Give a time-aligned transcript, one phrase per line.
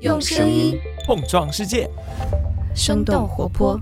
[0.00, 1.88] 用声音碰撞世界，
[2.74, 3.80] 生动活泼。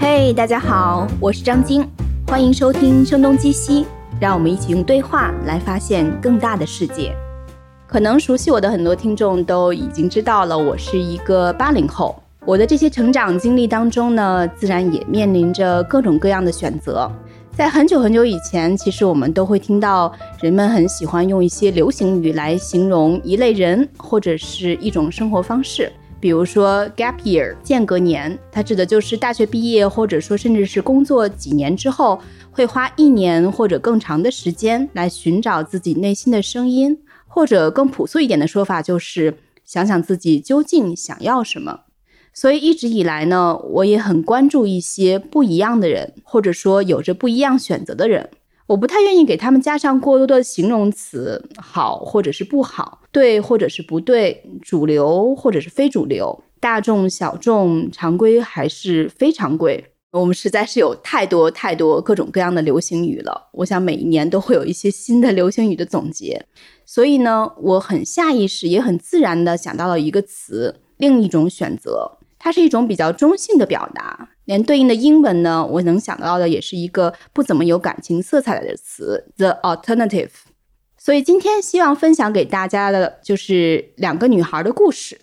[0.00, 1.88] 嘿，大家好，我是张晶，
[2.26, 3.84] 欢迎收听《声东击西》，
[4.20, 7.14] 让我们一起用对话来发现更大的世界。
[7.86, 12.20] 可能熟悉我的很多听众都已经知道了，我是一个八零后。
[12.44, 17.08] 我的这些成长经历当中呢，自然也面临着各种各样的选择。
[17.56, 25.90] 在很久很久以前，其实我们都会听到人们很喜欢用一些流行语来形容一类人或者是一种生活方式。
[26.20, 41.80] 比如说 gap year 间隔年，它指的就是大学毕业或者说甚至是工作几年之后，会花一年或者更长的时间来寻找自己内心的声音，或者更朴素一点的说法就是想想自己究竟想要什么。
[42.36, 48.28] 所以一直以来呢，我也很关注一些不一样的人，或者说有着不一样选择的人。
[48.66, 59.82] 我不太愿意给他们加上过多的形容词，好或者是不好，对或者是不对，主流或者是非主流，大众小众，常规还是非常规。
[60.10, 63.48] 我们实在是有太多太多各种各样的流行语了。
[63.52, 66.44] 我想每一年都会有一些新的流行语的总结。
[66.84, 72.18] 所以呢，我很下意识也很自然的想到了一个词，另一种选择。
[72.46, 80.30] 它是一种比较中性的表达，连对应的英文呢，我能想到的也是一个不怎么有感情色彩的词，the alternative。
[80.96, 85.18] 所以今天希望分享给大家的就是两个女孩的故事，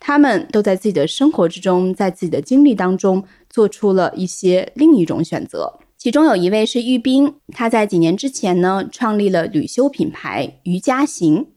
[0.00, 5.78] 她们都在自己的生活之中，在自己的经历当中做出了一些另一种选择。
[5.98, 11.48] 其中有一位是玉冰，她在几年之前呢，创立了旅修品牌瑜伽行。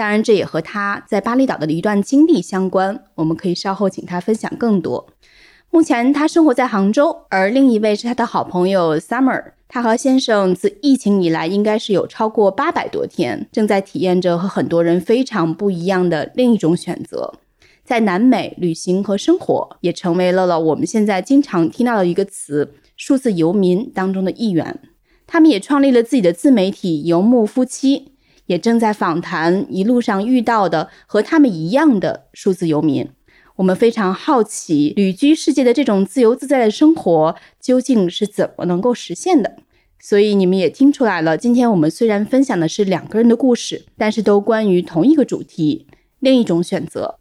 [0.00, 3.04] 当然，这也和他在巴厘岛的一段经历相关。
[3.16, 5.06] 我们可以稍后请他分享更多。
[5.68, 9.52] 目前他生活在杭州，而另一位是他的好朋友 Summer。
[9.68, 17.34] 他和先生自疫情以来，应该是有超过八百多天，正在体验着和很多人非常不一样的另一种选择。
[17.84, 24.80] 在南美旅行和生活，也成为了了我们现在经常听到的一个词——数字游民当中的一员。
[25.26, 28.09] 他们也创立了自己的自媒体“游牧夫妻”。
[28.50, 33.08] 也正在访谈一路上遇到的和他们一样的数字游民，
[33.54, 39.58] 我们非常好奇旅居世界的这种自由自在的生活究竟是怎么能够实现的。
[40.00, 45.86] 所以你们也听出来了，今天我们虽然分享的是两个人的故事，但是都关于同一个主题，
[46.18, 47.20] 另一种选择。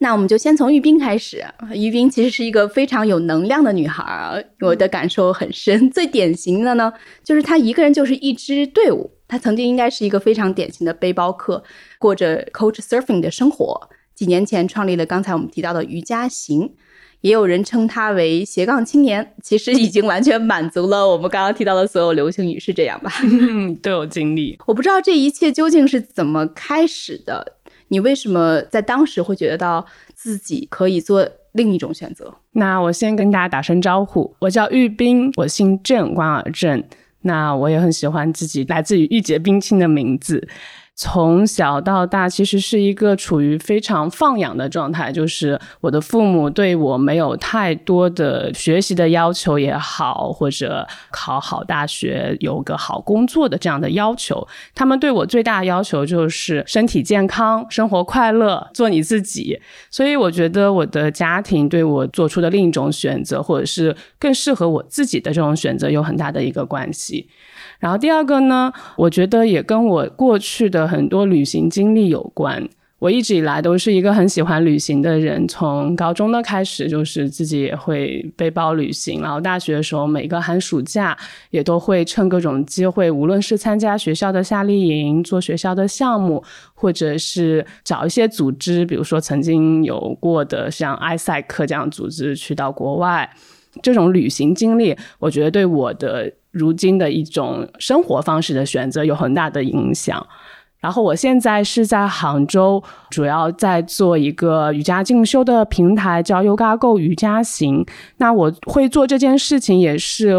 [0.00, 1.42] 那我们就先从玉冰开始。
[1.74, 5.90] 玉冰其实是一个非常有能量的女孩，我的感受很深。
[5.90, 6.92] 最典型的呢，
[7.24, 9.12] 就是她一个人就是一支队伍。
[9.28, 11.62] 她曾经应该是一个非常典型的背包客，
[11.98, 13.88] 过着 coach surfing 的生活。
[14.14, 16.74] 几年前创立了刚才我们提到的瑜伽行，
[17.20, 19.34] 也有人称他为斜杠青年。
[19.42, 23.12] 其实已经完全满足了我们刚刚提到的所有流行语，是这样吧？
[23.80, 24.58] 都有经历。
[24.66, 27.54] 我不知道这一切究竟是怎么开始的。
[27.90, 32.34] 你为什么在当时会觉得到自己可以做另一种选择？
[32.52, 36.82] 那我先跟大家打声招呼，我叫玉冰，我姓郑，关尔郑。
[37.22, 40.48] 那我也很喜欢自己来自于玉洁冰清的名字。
[41.00, 54.44] 从小到大，其实是一个处于非常放养的状态，就是我的父母对我没有太多的学习的要求也好，或者考好大学、有个好工作的这样的要求。
[54.74, 59.60] 他们对我最大的要求就是身体健康、生活快乐、做你自己。
[59.92, 67.28] 所以，我觉得我的家庭对我做出的另一种选择，或者是更适合我自己的这种选择，有很大的一个关系。
[67.78, 72.68] 然后第二个呢，我觉得也跟我过去的很多旅行经历有关。
[72.98, 81.16] 我一直以来都是一个很喜欢旅行的人，从高中的开始就是自己也会背包旅行，然后大学的时候每个寒暑假
[81.50, 86.42] 也都会趁各种机会，无论是参加学校的夏令营、做学校的项目，
[86.74, 93.30] 或者是找一些组织，比如说曾经有过的像埃塞克这样组织去到国外，
[93.80, 96.32] 这种旅行经历，我觉得对我的。
[96.50, 100.26] 如今的一种生活方式的选择有很大的影响。
[100.80, 102.80] 然后我现在是在杭州，
[103.10, 107.84] 主要在做一个瑜伽进修的平台，叫 Yoga Go 瑜伽行。
[108.18, 110.36] 那我会做这件事情，也是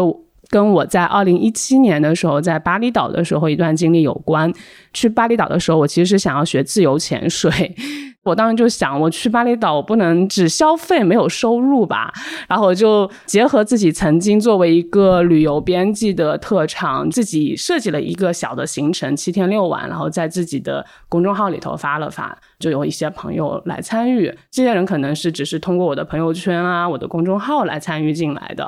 [0.48, 4.50] 跟我在二零一七年的时候在巴厘岛的时候一段经历有关。
[4.94, 7.76] 去巴厘岛的时候，我其实想要学自由潜水。
[8.22, 12.12] 我当时就想，我去巴厘岛，我不能只消费没有收入吧？
[12.48, 22.36] 然后我就结合自己曾经作为一个旅游编辑的特长，自己设计了一个小的行程，七天六晚，然后在自己的公众号里头发了发。
[22.60, 28.62] 就有一些朋友来参与，这些人可能是只是通过我的朋友圈啊、我的公众号来参与进来的。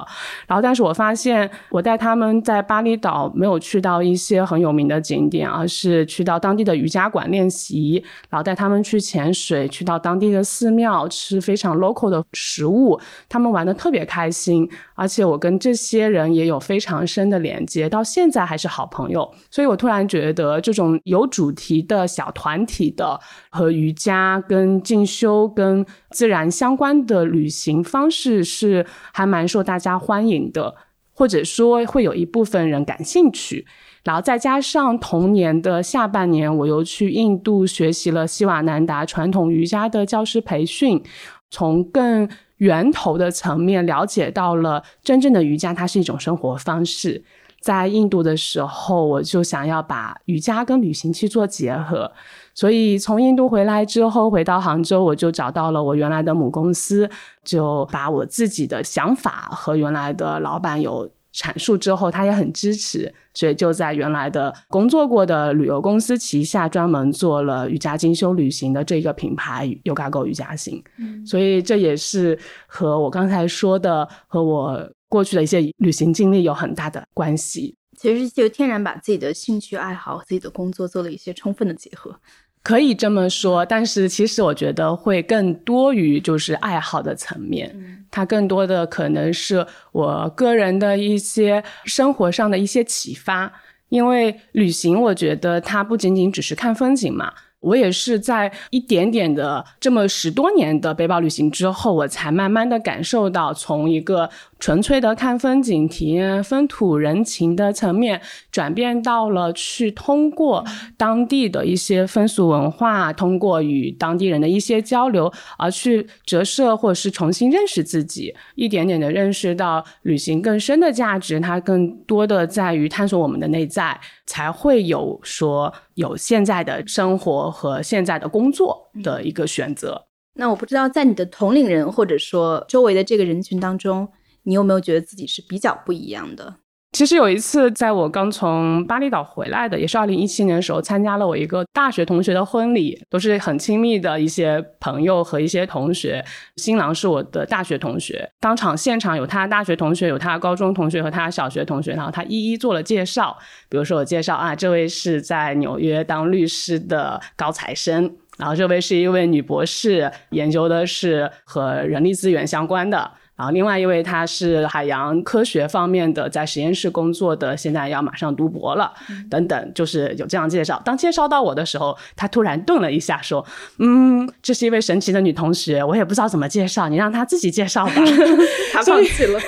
[0.48, 12.98] 然后，但是我发现，我带他们在巴厘岛没有去到一些很有名的景点，而是去到当地的瑜伽馆练习，然后带他们去潜水，去到当地的寺庙吃非常 local 的食物，
[13.28, 14.68] 他们玩的特别开心。
[14.94, 19.30] 而且我跟这些人也有非常深的连接，到现在还是好朋友。
[19.50, 23.18] 所以我突然觉得，这种有主题的小团体的
[23.50, 30.74] 和瑜伽、跟进修、跟自然相关的旅行方式是还蛮受大家欢迎的，
[31.12, 33.66] 或者说会有一部分人感兴趣。
[34.04, 41.02] 然后再加上同年的下半年，我又去印度学习了西瓦南达传统瑜伽的教师培训，
[41.50, 42.28] 从更。
[42.62, 47.24] 源头的层面了解到了真正的瑜伽，它是一种生活方式。
[47.62, 52.12] 在印度的时候，我就想要把瑜伽跟旅行去做结合，
[52.52, 57.08] 所以从印度回来之后，回到杭州，我就找到了我原来的母公司，
[57.42, 61.08] 就把我自己的想法和原来的老板有。
[61.34, 70.84] 阐述之后，他也很支持，所以就在原来的工作过的旅游公司旗下，专门做了瑜伽精修旅行的这个品牌 “Yoga 瑜伽行”。
[71.00, 77.74] 嗯，所以这也是和我刚才说的和我过去的一些旅行经历有很大的关系。
[77.98, 82.16] 其实就天然把自己的兴趣爱好和自己的工作做了一些充分的结合。
[82.62, 93.52] 可以这么说，但是其实我觉得会更多于就是爱好的层面，它更多的可能是我个人的一些生活上的一些启发。
[93.90, 97.34] 因为旅行，我觉得它不仅仅只是看风景嘛。
[97.60, 104.28] 我也是在一点点的这么十多年的背包旅行之后，我才慢慢的感受到，从一个
[104.62, 108.22] 纯粹的看风景、体验风土人情的层面，
[108.52, 110.64] 转变到了去通过
[110.96, 124.00] 当地的一些风俗文化，通过与当地人的一些交流，而去折射或者是重新认识自己，一点点的认识到旅行更深的价值，它更多的在于探索我们的内在。
[124.24, 130.06] 才会有说有现在的生活和现在的工作的一个选择。
[130.34, 134.08] 那我不知道，在你的同龄人或者说周围的这个人群当中，
[134.44, 136.56] 你有没有觉得自己是比较不一样的？
[136.92, 146.22] 其实有一次，在我刚从巴厘岛回来的，也是二零一七年的时候，参加了我一个大学同学的婚礼，都是很亲密的一些朋友和一些同学。
[146.56, 153.38] 新郎是我的大学同学，当场现场有他大学同学，有他高中同学和他小学同学，然后他一一做了介绍。
[153.70, 163.12] 比如说我介绍啊，这位是在纽约当律师的高材生，然后这位是一位女博士，研究的是和人力资源相关的。
[163.42, 168.92] 然后另外一位他是海洋科学方面的，在实验室工作的，现在要马上读博了，
[169.28, 170.80] 等等，就是有这样介绍。
[170.84, 173.44] 当介绍到我的时候，他突然顿了一下，说
[173.82, 177.92] ：“嗯，这是一位神奇的女同学，我也不知道怎么介绍，你让她自己介绍吧。
[178.72, 179.40] ”他放弃了。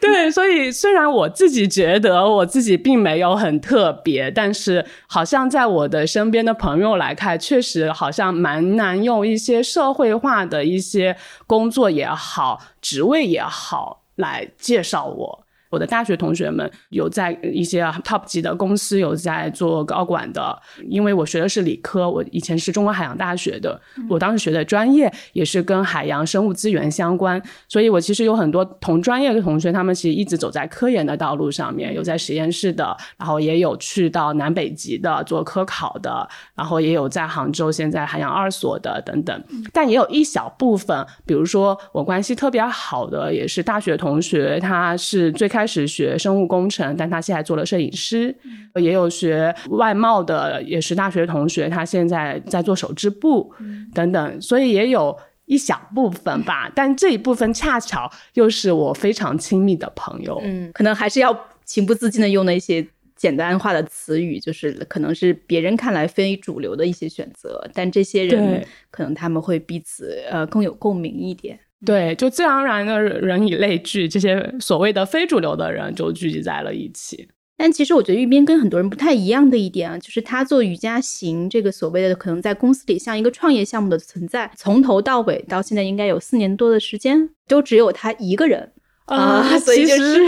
[0.00, 11.14] 对，所以虽然我自己觉得我自己并没有很特别，但是好像在我的身边的朋友来看，确实好像蛮难用一些社会化的一些
[11.46, 12.62] 工作也好。
[12.88, 15.45] 职位也好，来介绍我。
[15.76, 20.58] 我的大学同学们有在一些 top 级的公司有在做高管的，
[20.88, 23.78] 因为我学的是理科，我以前是中国海洋大学的，
[24.08, 45.46] 我当时学的专业也是跟海洋生物资源相关，所以我其实有很多同专业的同学，他们其实一直走在科研的道路上面，有在实验室的，然后也有去到南北极的做科考的，然后也有在杭州现在海洋二所的等等，但也有一小部分，比如说我关系特别好的也是大学同学，他是最。
[45.48, 48.34] 开始学生物工程，但他现在做了摄影师，
[48.74, 53.52] 也有学外贸的，也是大学同学，他现在在做手织布
[53.94, 56.70] 等等，所以也有一小部分吧。
[56.74, 71.58] 但这一部分恰巧又是我非常亲密的朋友，嗯，可能还是要情不自禁的用那些简单化的词语，就是可能是别人看来非主流的一些选择，但这些人可能他们会彼此呃更有共鸣一点。
[71.84, 77.28] 对，就自然而然的人以类聚，这些所谓的非主流的人就聚集在了一起。
[77.58, 88.72] 但其实我觉得玉斌跟很多人不太一样的一点啊，就是他做瑜伽行这个所谓的可能在公司里像一个创业项目的存在，从头到尾到现在应该有四年多的时间，都只有他一个人。
[89.06, 90.18] 啊， 所以就是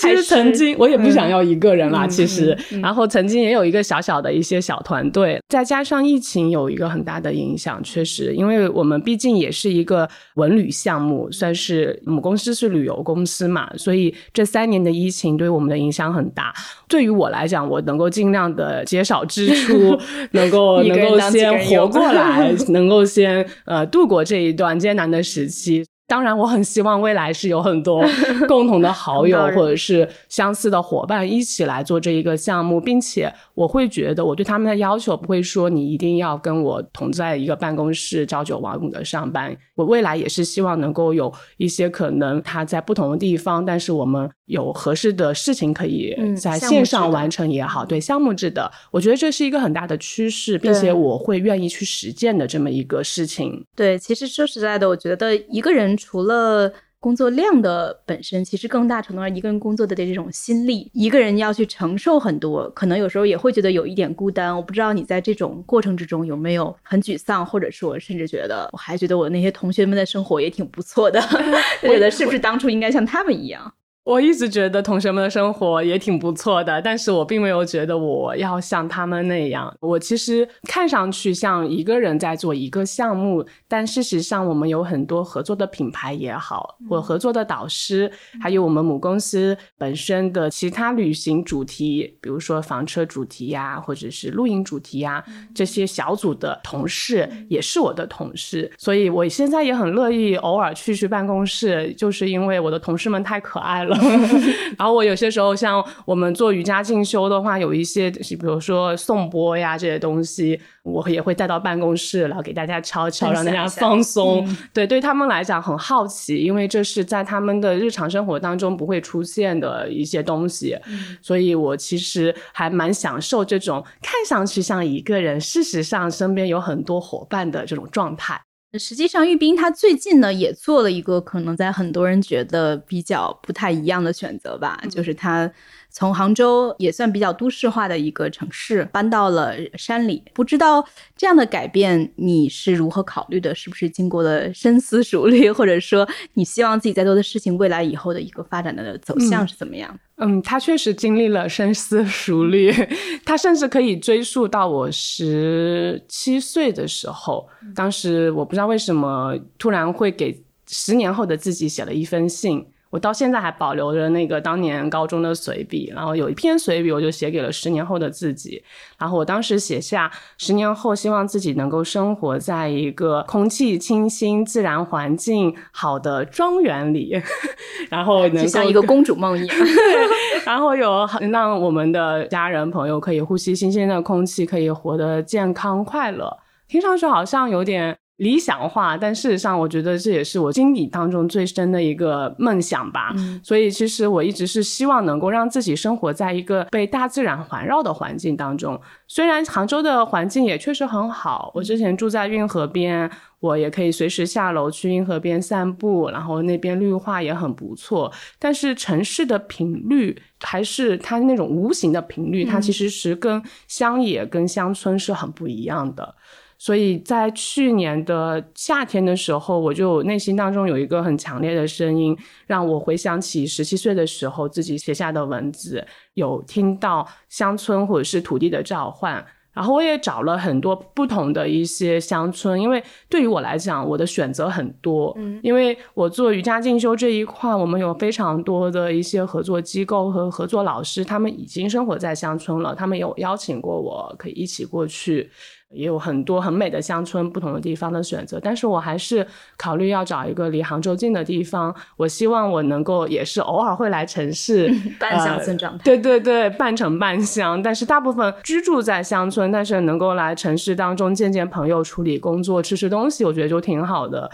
[0.00, 16.52] 其实曾经我也不想要一个人啦，其实，嗯然后曾经也有一个小小的一些小团队，再加上疫情有一个很大的影响，确实，因为我们毕竟也是一个文旅项目，算是母公司是旅游公司嘛，所以这三年的疫情对我们的影响很大。
[16.88, 19.96] 对于我来讲，我能够尽量的减少支出，
[20.32, 25.84] 能够能够先活过来， 能够先呃度过这一段艰难的时期。
[26.08, 28.04] 当然，我很希望未来是有很多
[28.46, 39.56] 共同的好友或者是相似的伙伴一起来做这一个项目，并且我会觉得我对他们的要求不会说你一定要跟我同在一个办公室朝九晚五的上班。
[39.74, 53.64] 我未来也是希望能够有一些可能他在不同的地方，但是我们有合适的事情可以嗯在线上完成也好，对项目制的，我觉得这是一个很大的趋势，并且我会愿意去实践的这么一个事情。
[53.74, 64.56] 对，其实说实在的，我觉得一个人除了工作量的本身，其实更大程度上一个人工作的这种心力，一个人要去承受很多，可能有时候也会觉得有一点孤单。
[64.56, 71.20] 我不知道你在这种过程之中有没有很沮丧，或者说甚至觉得我还觉得我那些同学们的生活也挺不错的，
[71.84, 73.72] 我觉得是不是当初应该像他们一样？
[74.06, 79.76] 我一直觉得同学们的生活也挺不错的，但是我并没有觉得我要像他们那样。
[79.80, 88.08] 我其实看上去像一个人在做一个项目，但事实上我们有很多合作的品牌也好，或合作的导师，
[88.40, 103.95] 还有我们母公司本身的其他旅行主题，比如说房车主题呀，或者是露营主题呀，这些小组的同事也是我的同事，所以我现在也很乐意偶尔去去办公室，就是因为我的同事们太可爱了。
[104.78, 114.46] 然后我有些时候像我们做瑜伽进修的话，有一些比如说颂钵呀这些东西，我也会带到办公室，然后给大家敲敲，让大家放松。
[114.46, 120.76] 嗯对，对他们来讲很好奇，因为这是在他们的日常生活当中不会出现的一些东西，
[121.22, 128.40] 所以我其实还蛮享受这种看上去像一个人，事实上身边有很多伙伴的这种状态。
[128.78, 135.50] 实际上，玉斌他最近呢也做了一个可能在很多人觉得比较不太一样的选择吧，就是他
[135.90, 140.22] 从杭州也算比较都市化的一个城市搬到了山里。
[140.34, 143.54] 不知道这样的改变你是如何考虑的？
[143.54, 149.90] 是不是经过了深思熟虑，或者说你希望自己在做的事情未来以后的一个发展的走向是怎么样？
[149.92, 152.72] 嗯，嗯他确实经历了深思熟虑，
[153.24, 157.46] 他甚至可以追溯到我十七岁的时候。
[157.74, 168.62] 当时我不知道为什么突然会给十年后的自己写了一封信，我到现在还保留着那个当年高中的随笔，然后有一篇随笔我就写给了十年后的自己。
[168.96, 177.20] 然后我当时写下，十年后希望自己能够生活在一个空气清新、自然环境好的庄园里，
[177.90, 179.56] 然后能像一个公主梦一样。
[180.46, 186.34] 然后有让我们的家人朋友可以呼吸新鲜的空气，可以活得健康快乐。
[186.66, 193.12] 听上去好像有点理想化，但事实上，我觉得这也是我心底当中最深的一个梦想吧。
[193.16, 198.80] 嗯所以，其实我一直是希望能够让自己生活在一个被大自然环绕的环境当中。
[199.06, 208.10] 虽然杭州的环境也确实很好，我之前住在运河边，我也可以随时下楼去运河边散步，然后那边绿化也很不错。
[208.38, 216.14] 但是城市的频率还是它那种无形的频率，它其实是跟乡野、跟乡村是很不一样的。
[216.58, 229.24] 所以在去年的夏天的时候，我就内心当中有一个很强烈的声音，让我回想起十七岁的时候自己写下的文字，有听到乡村或者是土地的召唤。
[229.52, 235.14] 然后我也找了很多不同的一些乡村，因为对于我来讲，我的选择很多。
[235.16, 245.30] 嗯，因为我做瑜伽进修这一块，我们有非常多的一些合作机构和合作老师，他们已经生活在乡村了，他们有邀请过我，可以一起过去。
[245.74, 251.74] 也有很多很美的乡村，不同的地方的选择，但是我还是考虑要找一个离杭州近的地方。
[251.96, 255.84] 我希望我能够也是偶尔会来城市， 半乡村状态。
[255.84, 264.30] 对对对，半城半乡，但是大部分居住在乡村，但是能够来城市当中见见朋友、处理工作、吃吃东西，我觉得就挺好的。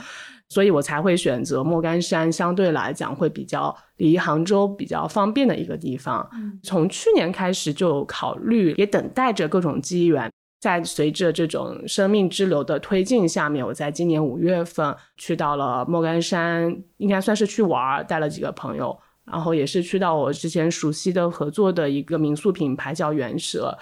[0.50, 6.28] 所以我才会选择莫干山，相对来讲会比较离杭州比较方便的一个地方。
[6.62, 10.30] 从去年开始就考虑，也等待着各种机缘。
[10.62, 18.96] 在随着这种生命之流的推进下面，我在今年五月份去到了莫干山，应该算是去玩儿，带了几个朋友。
[19.30, 23.76] 然后也是去到我之前熟悉的合作的一个民宿品牌叫原舍，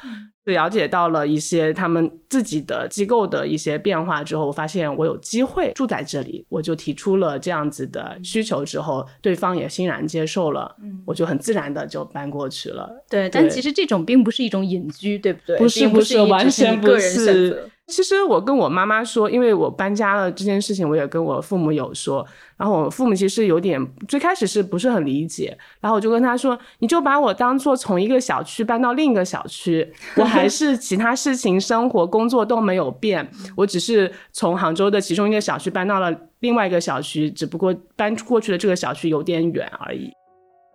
[0.44, 12.90] 了解到了一些他们自己的机构的一些变化之后，我发现我有机会住在这里，我就提出了这样子的需求之后，对方也欣然接受了，我就很自然的就搬过去了。
[13.09, 15.56] 对，但其实这种并不是一种隐居，对不对？
[15.56, 17.70] 不是，不是，完全不是。
[17.90, 22.26] 其实我跟我妈妈说，因为我搬家了这件事情，我也跟我父母有说。
[22.56, 40.11] 然后我父母其实有点最开始是不是很理解，然后我就跟他说：“你就把我当做从一个小区搬到另一个小区，我还是其他事情、生活、工作都没有变，我只是从杭州的其中一个小区搬到了另外一个小区，只不过搬过去的这个小区有点远而已。”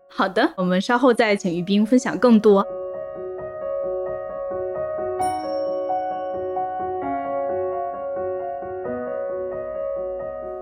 [0.09, 2.65] 好的，我们稍后再请玉斌分享更多。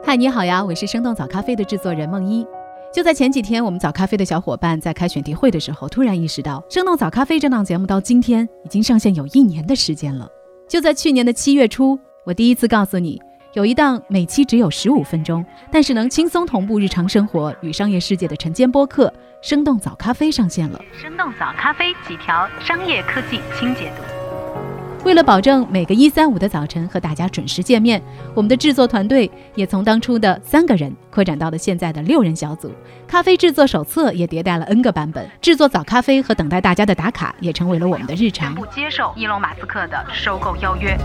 [0.05, 2.45] 嗨，你好呀，我是生动早咖啡的制作人梦一。
[2.93, 10.27] 就在前几天，我们早咖啡的小伙伴在开选题会的时候，突然意识到，生动早咖啡这档节目到今天已经上线有一年的时间了。
[10.67, 13.17] 就在去年的七月初，我第一次告诉你，
[13.53, 19.07] 有一档每期只有十五分钟，但是能轻松同步日常生活与商业世界的晨间播客
[19.41, 20.81] 《生动早咖啡》上线了。
[21.01, 24.12] 生动早咖啡几条商业科技轻解读。
[25.03, 28.01] 为了保证每个一三五的早晨和大家准时见面，
[28.33, 32.72] 我们的制作团队也从当初的三个人扩展到了现在的六人小组。
[33.05, 38.55] 咖啡制作手册也迭代了 N 个版本，制作早咖啡和等待大家的打卡也成为了我们的日常。
[38.55, 40.98] 不接受伊隆马斯克的收购邀约。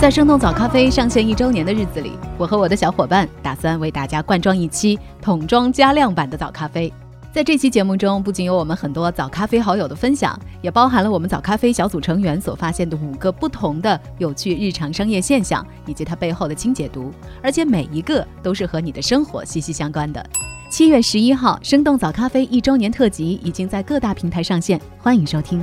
[0.00, 6.90] 在生动早咖啡上线一周年的日子里，我和我的小伙伴打算为大家灌装一期桶装加量版的早咖啡。
[7.34, 17.12] 在这期节目中，不仅有我们很多早咖啡好友的分享，也包含了我们早咖啡小组成员所发现的五个不同的有趣日常商业现象，以及它背后的轻解读，
[17.42, 20.24] 而且每一个都是和你的生活息息相关的。
[20.70, 25.60] 七月十一号，生动早咖啡一周年特辑已经在各大平台上线，欢迎收听。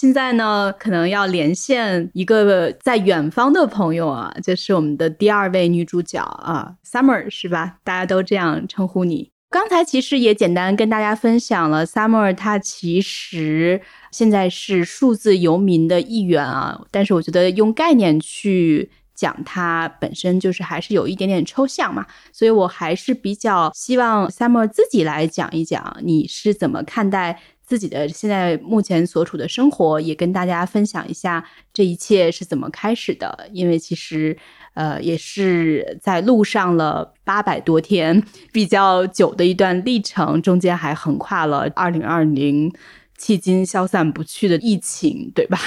[0.00, 7.76] 现在呢，可能要连线一个在远方的朋友啊，就是我们的第二位女主角啊，Summer 是吧？
[7.84, 9.30] 大家都这样称呼你。
[9.50, 27.38] 刚才其实也简单跟大家分享了，Summer 她其实现在是数字游民的一员啊，但是我觉得用概念去讲它本身就是还是有一点点抽象嘛，所以我还是比较希望 Summer 自己来讲一讲，你是怎么看待。
[27.70, 33.48] 自己的现在目前所处的生活，也跟大家分享一下这一切是怎么开始的。
[33.52, 34.36] 因为其实，
[34.74, 38.20] 呃，也是在路上了八百多天，
[38.52, 42.68] 比较久的一段历程，中间还横跨了二零二零
[43.16, 45.58] 迄今消散不去的疫情，对吧？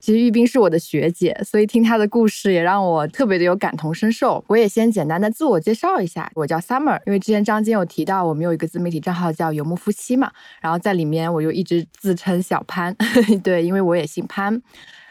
[0.00, 4.44] 其实玉冰是我的学姐，所以听她的故事也让我特别的有感同身受。
[4.46, 10.30] 我也先简单的自我介绍一下，我叫 Summer，因为之前张晶有提到我们有一个自媒体账号叫游牧夫妻嘛，
[10.60, 12.94] 然后在里面我就一直自称小潘，
[13.42, 14.62] 对，因为我也姓潘。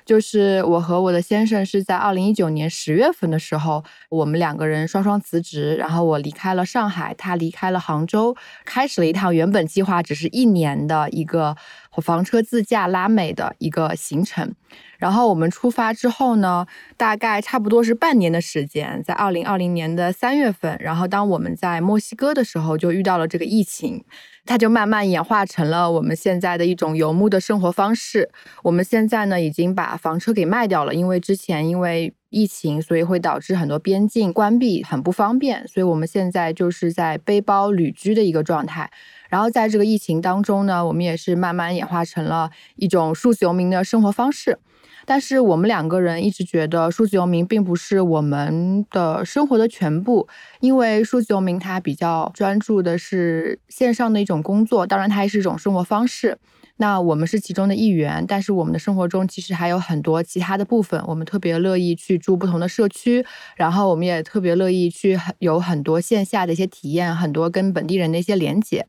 [0.06, 11.58] 就是我和我的先生是在二零一九年十月份的时候，我们两个人双双辞职，然后我离开了上海，他离开了杭州，开始了一趟原本计划只是一年的一个
[12.01, 14.53] 房车自驾拉美的一个行程。
[14.97, 16.65] 然后我们出发之后呢，
[16.97, 24.03] 大概差不多是半年的时间，在二零二零年的三月份，然后当我们在墨西哥的时候，就遇到了这个疫情。
[24.45, 28.29] 它就慢慢演化成了我们现在的一种游牧的生活方式。
[28.63, 35.67] 我们现在呢，已经把房车给卖掉了，因为之前因为疫情，所以会导致很多边境关闭，很不方便。
[35.67, 38.89] 所以我们现在就是在背包旅居的一个状态。
[39.30, 44.60] 然后在这个疫情当中呢，我们也是慢慢演化成了一种数字游民的生活方式。
[45.06, 50.28] 但是我们两个人一直觉得数字游民并不是我们的生活的全部，
[50.60, 56.38] 因为数字游民它比较专注的是线上的一种工作，当然它也是一种生活方式。
[56.80, 68.86] 那我们是其中的一员，但是我们的生活中其实还有很多其他的部分，我们特别乐意去住不同的社区，然后我们也特别乐意去有很多线下的一些体验，很多跟本地人的一些连接。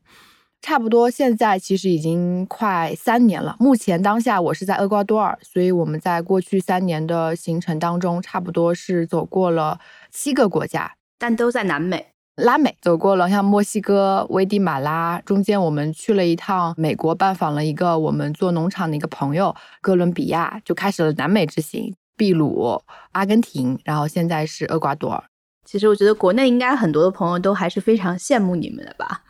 [0.61, 3.55] 差不多，现在其实已经快三年了。
[3.59, 9.79] 目前当下，我是在厄瓜多尔，所以我们在过去三年的行程当中，差不多是走过了
[10.11, 22.81] 七个国家，但都在南美、拉美，走过了像墨西哥、危地马拉，中间我们去了一趟美国，拜访了一个我们做农场的一个朋友，哥伦比亚，就开始了南美之行，秘鲁、
[23.13, 25.23] 阿根廷，然后现在是厄瓜多尔。
[25.65, 29.23] 其实我觉得国内应该很多的朋友都还是非常羡慕你们的吧。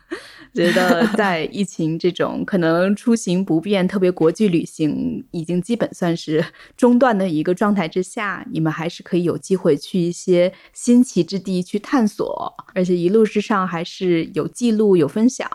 [0.54, 6.44] 觉得在疫情这种可能出行不便、特别国际旅行已经基本算是
[6.76, 15.48] 中断的一个状态之下，你们还是可以有机会去一些新奇之地去探索，而且一路之上还是有记录、有分享。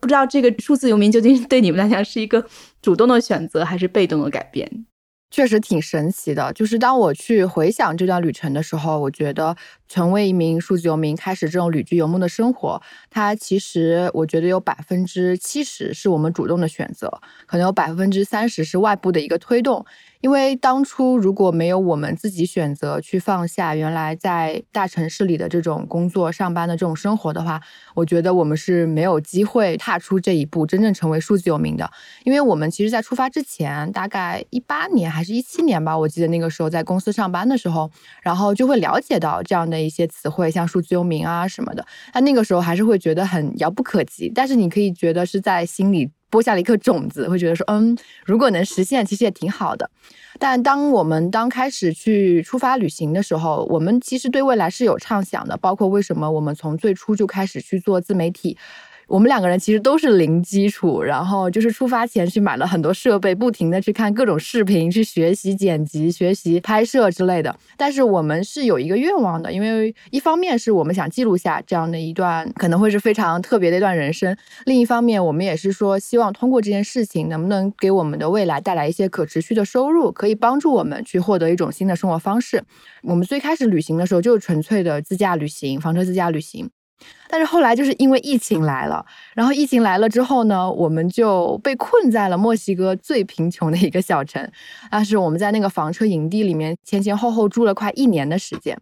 [0.00, 2.42] 不知道这个数字游民究竟对你们来讲是一个
[2.80, 4.86] 主动的选择，还是被动的改变？
[5.30, 9.56] 确实挺神奇的，就是当我去回想这段旅程的时候，我觉得
[9.88, 19.86] 成为一名数字游民，开始这种旅居游牧的生活，它其实我觉得有百分之七十是我们主动的选择，可能有百分之三十是外部的一个推动。
[20.20, 27.60] 因为当初如果没有我们自己选择去放下原来在大城市里的这种工作、上班的这种生活的话，
[27.94, 31.90] 我觉得我们是没有机会踏出这一步，真正成为数字游民的。
[32.24, 37.90] 因为我们其实，在出发之前，大概一八年还是一七年吧，我记得那个时候在公司上班的时候，
[38.22, 41.86] 然后就会了解到这样的一些词汇，像数字游民啊什么的。
[42.12, 46.10] 但那个时候还是会觉得很遥不可及，但是你可以觉得是在心里。
[46.30, 49.90] 播下了一颗种子，会觉得说，嗯，如果能实现，其实也挺好的。
[50.38, 58.56] 但当我们刚开始去出发旅行的时候，我们其实对未来是有畅想的，包括为什么我们从最初就开始去做自媒体。
[59.10, 67.52] 我们两个人其实都是零基础，然后就是出发前去买了很多设备，不停的去看各种视频，去学习剪辑、学习拍摄之类的。
[67.76, 82.62] 但是我们是有一个愿望的，因为一方面是我们想记录下这样的一段可能会是非常特别的一段人生，另一方面我们也是说希望通过这件事情能不能给我们的未来带来一些可持续的收入，可以帮助我们去获得一种新的生活方式。
[83.02, 86.70] 我们最开始旅行的时候就是纯粹的自驾旅行，房车自驾旅行。
[87.28, 94.50] 但是后来就是因为疫情来了，然后疫情来了之后呢，我们就被困在了墨西哥最贫穷的一个小城。
[94.90, 98.76] 但是我们在那个房车营地里面前前后后住了快一年的时间，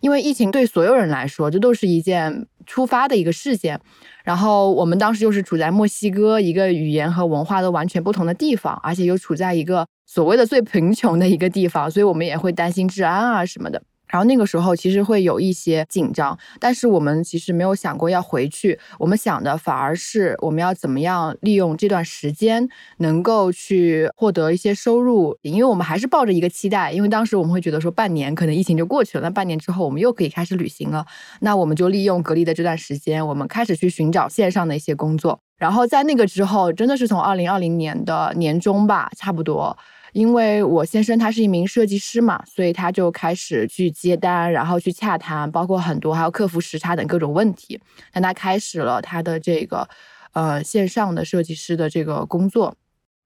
[0.00, 3.80] 因为疫情对所有人来说，这都是一件突发的一个事件。
[4.24, 13.80] 然后我们当时又是处在墨西哥一个语言和文化都完全不同的地方，而且又处在一个所谓的最贫穷的一个地方，所以我们也会担心治安啊什么的。
[14.08, 31.04] 然后那个时候其实会有一些紧张，但是我们其实没有想过要回去，我们想的反而是我们要怎么样利用这段时间能够去获得一些收入，因为我们还是抱着一个期待，因为当时我们会觉得说半年可能疫情就过去了，那半年之后我们又可以开始旅行了，
[31.40, 39.76] 那我们就利用隔离的这段时间，我们开始去寻找线上的一些工作，然后在那个之后，真的是从二零二零年的年中吧，差不多。
[40.16, 47.78] 因为我先生他是一名设计师嘛，所以他就开始去接单，然后去洽谈，包括很多还有客服时差等各种问题。
[48.14, 49.86] 但他开始了他的这个
[50.32, 52.74] 呃线上的设计师的这个工作。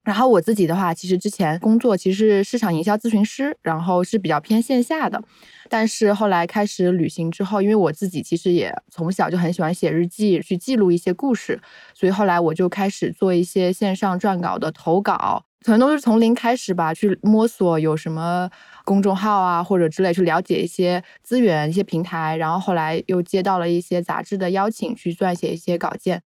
[0.03, 5.23] 然后我自己的话，其实之前工作其实是市场营销咨询师，然后是比较偏线下的。
[5.69, 11.61] 但是后来开始旅行之后，因为我自己其实也从小就很喜欢写日记，去记录一些故事，
[11.95, 15.45] 所以后来我就开始做一些线上撰稿的投稿。
[15.63, 18.49] 可能都是从零开始吧，去摸索有什么
[18.87, 26.23] 公众号啊，或者之类，去了解一些资源、一些平台，然后后来又接到了一些杂志的邀请，去撰写一些稿件，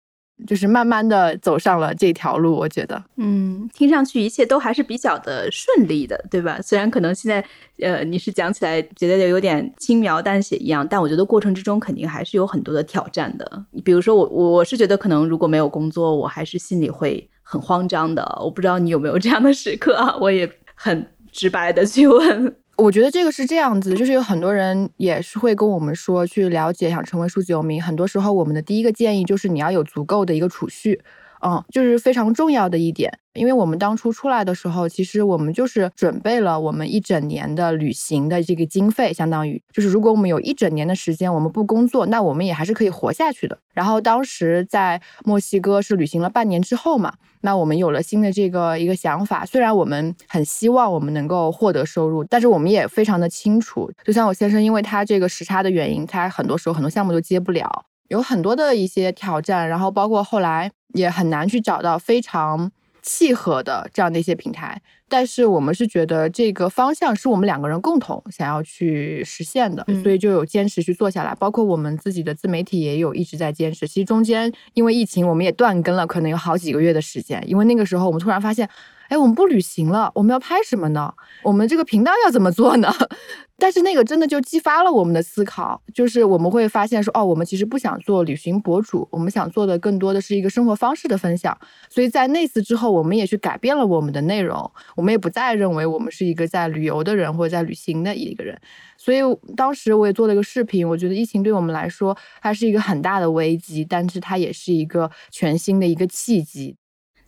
[0.46, 2.54] 就是慢慢的走上了这条路。
[2.54, 6.58] 我觉得，嗯，听上去一切都还是比较的顺利的，对吧？
[6.62, 7.44] 虽然可能现在，
[7.86, 13.64] 呃，你是讲起来觉得有点轻描淡写一样，但我觉得过程之中肯定还是有很多的挑战的。
[13.84, 17.28] 比如说我，我我是觉得可能如果没有工作，我还是心里会。
[17.42, 20.16] 很慌张的，我不知道你有没有这样的时刻啊？
[20.20, 22.54] 我也很直白的去问。
[22.80, 27.82] 我觉得这个是这样子，就是有很多人也是会跟我们说，去了解想成为数字游民。
[27.82, 30.98] 很多时候，我们的第一个建议就是你要有足够的一个储蓄。
[31.42, 43.58] 嗯，就是非常重要的一点，因为我们当初出来的时候，其实我们就是准备了我们一整年的旅行的这个经费，相当于就是如果我们有一整年的时间我们不工作，那我们也还是可以活下去的。
[43.72, 57.86] 然后当时在墨西哥是旅行了半年之后嘛，那我们有了新的这个一个想法，虽然我们很希望我们能够获得收入，但是我们也非常的清楚，就像我先生，因为他这个时差的原因，他很多时候很多项目都接不了。
[58.08, 62.70] 有很多的一些挑战，然后包括后来也很难去找到非常
[63.02, 64.80] 契合的这样的一些平台。
[65.08, 71.34] 但是我们是觉得这个方向是我们两个人共同想要去实现的，所以就有坚持去做下来。
[71.34, 73.88] 包括我们自己的自媒体也有一直在坚持。
[73.88, 77.42] 其实中间因为疫情，我们也断更了，可能有好几个月的时间。
[77.48, 78.68] 因为那个时候我们突然发现。
[79.10, 81.12] 哎，我们不旅行了，我们要拍什么呢？
[81.42, 82.88] 我们这个频道要怎么做呢？
[83.58, 91.58] 但是那个真的就激发了我们的思考，就是我们会发现说，哦，我们其实不想做旅行博主，我们想做的更多的是一个生活方式的分享。
[91.88, 98.56] 所以在那次之后，我们也去改变了我们的内容，我们也不再认为我们是一个在旅游的人或者在旅行的一个人。
[98.96, 99.18] 所以
[99.56, 106.76] 当时我也做了一个视频，我觉得疫情对我们来说它是一个很大的危机，但是它也是一个全新的一个契机。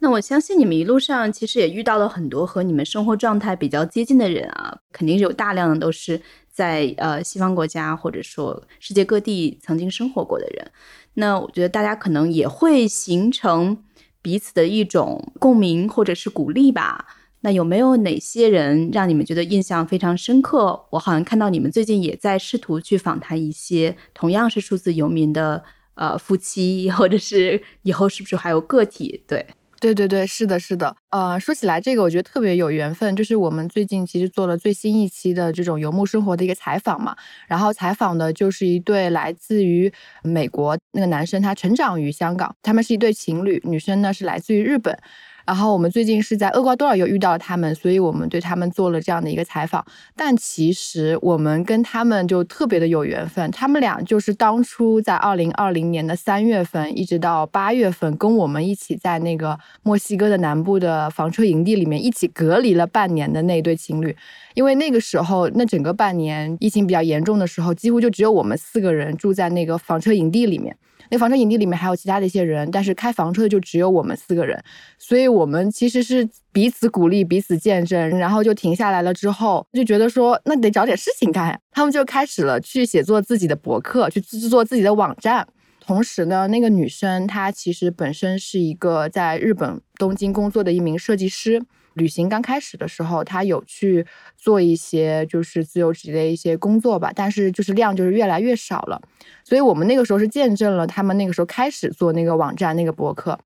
[0.02, 10.72] 那我相信你们一路上其实也遇到了很多和你们生活状态比较接近的人啊，肯定是有大量的都是在呃西方国家或者说世界各地曾经生活过的人。
[11.14, 13.84] 那我觉得大家可能也会形成
[14.20, 17.06] 彼此的一种共鸣或者是鼓励吧。
[17.42, 20.84] 那有没有哪些人让你们觉得印象非常深刻？
[20.90, 25.62] 我好像看到你们最近也在试图去访谈一些同样是数字游民的
[25.94, 29.22] 呃夫妻，或者是以后是不是还有个体？
[29.28, 29.46] 对。
[29.83, 30.95] 对对对，是的，是的。
[31.11, 37.16] 呃，说起来这个，我觉得特别有缘分，就是我们最近其实做了最新一期的这种游牧生活的一个采访嘛。
[37.49, 39.92] 然后采访的就是一对来自于
[40.23, 44.97] 美国那个男生，他成长于香港，他们是一对情侣，女生呢是来自于日本。
[45.46, 49.85] 然后我们最近是在厄瓜多尔又遇到了他们，所以我们对他们做了这样的一个采访。
[50.16, 64.16] 但其实我们跟他们就特别的有缘分，他们俩就是当初在二零二零年的三月份一直到八月份，跟我们一起在那个墨西哥的南部的房车营地里面一起隔离了半年的那对情侣。
[64.55, 70.76] 因为那个时候，那整个半年疫情比较严重的时候，几乎就只有我们四个人住在那个房车营地里面。
[71.12, 74.59] 那房车营地里面还有其他的一些人，但是开房车的就只有我们四个人，
[74.98, 79.12] 所以我们其实是彼此鼓励、彼此见证，然后就停下来了。
[79.12, 85.46] 之后就觉得说，那得找点事情干，他们就开始了去写作自己的博客，去制作自己的网站。
[85.85, 91.62] 同时呢，那个女生她其实本身是一个在日本东京工作的一名设计师。
[91.94, 99.00] 旅行刚开始的时候，他有去做一些就是自由职业的一些工作吧，但是就是量就是越来越少了。
[99.44, 103.38] 所以我们那个时候是见证了他们那个时候开始做那个网站那个博客。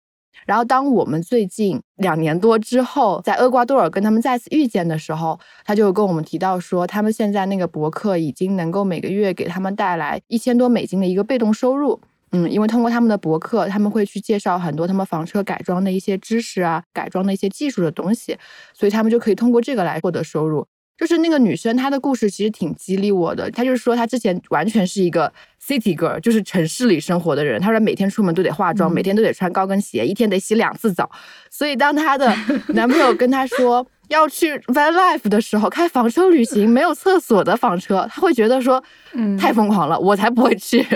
[0.45, 12.01] 然后当我们最近两年多之后在厄瓜多尔跟他们再次遇见的时候，他就跟我们提到说，他们现在那个博客已经能够每个月给他们带来一千多美金的一个被动收入。
[12.33, 18.37] 嗯，因为通过他们的博客，他们会去介绍很多他们房车改装的一些知识啊，改装的一些技术的东西，
[18.75, 20.67] 所以他们就可以通过这个来获得收入。
[20.99, 23.51] 就是那个女生，她的故事其实挺激励我的。
[23.51, 25.31] 她就是说，她之前完全是一个
[25.63, 27.61] city girl，就是城市里生活的人。
[27.61, 31.11] 她说每天出门都得化妆，每天都得穿高跟鞋，一天得洗两次澡。
[31.51, 32.35] 所以当她的
[32.69, 38.83] 男朋友跟她说，要去 van life 的时候，开房车旅行，没有厕所的房车，他会觉得说，
[39.15, 40.87] 嗯，太疯狂了，我才不会去。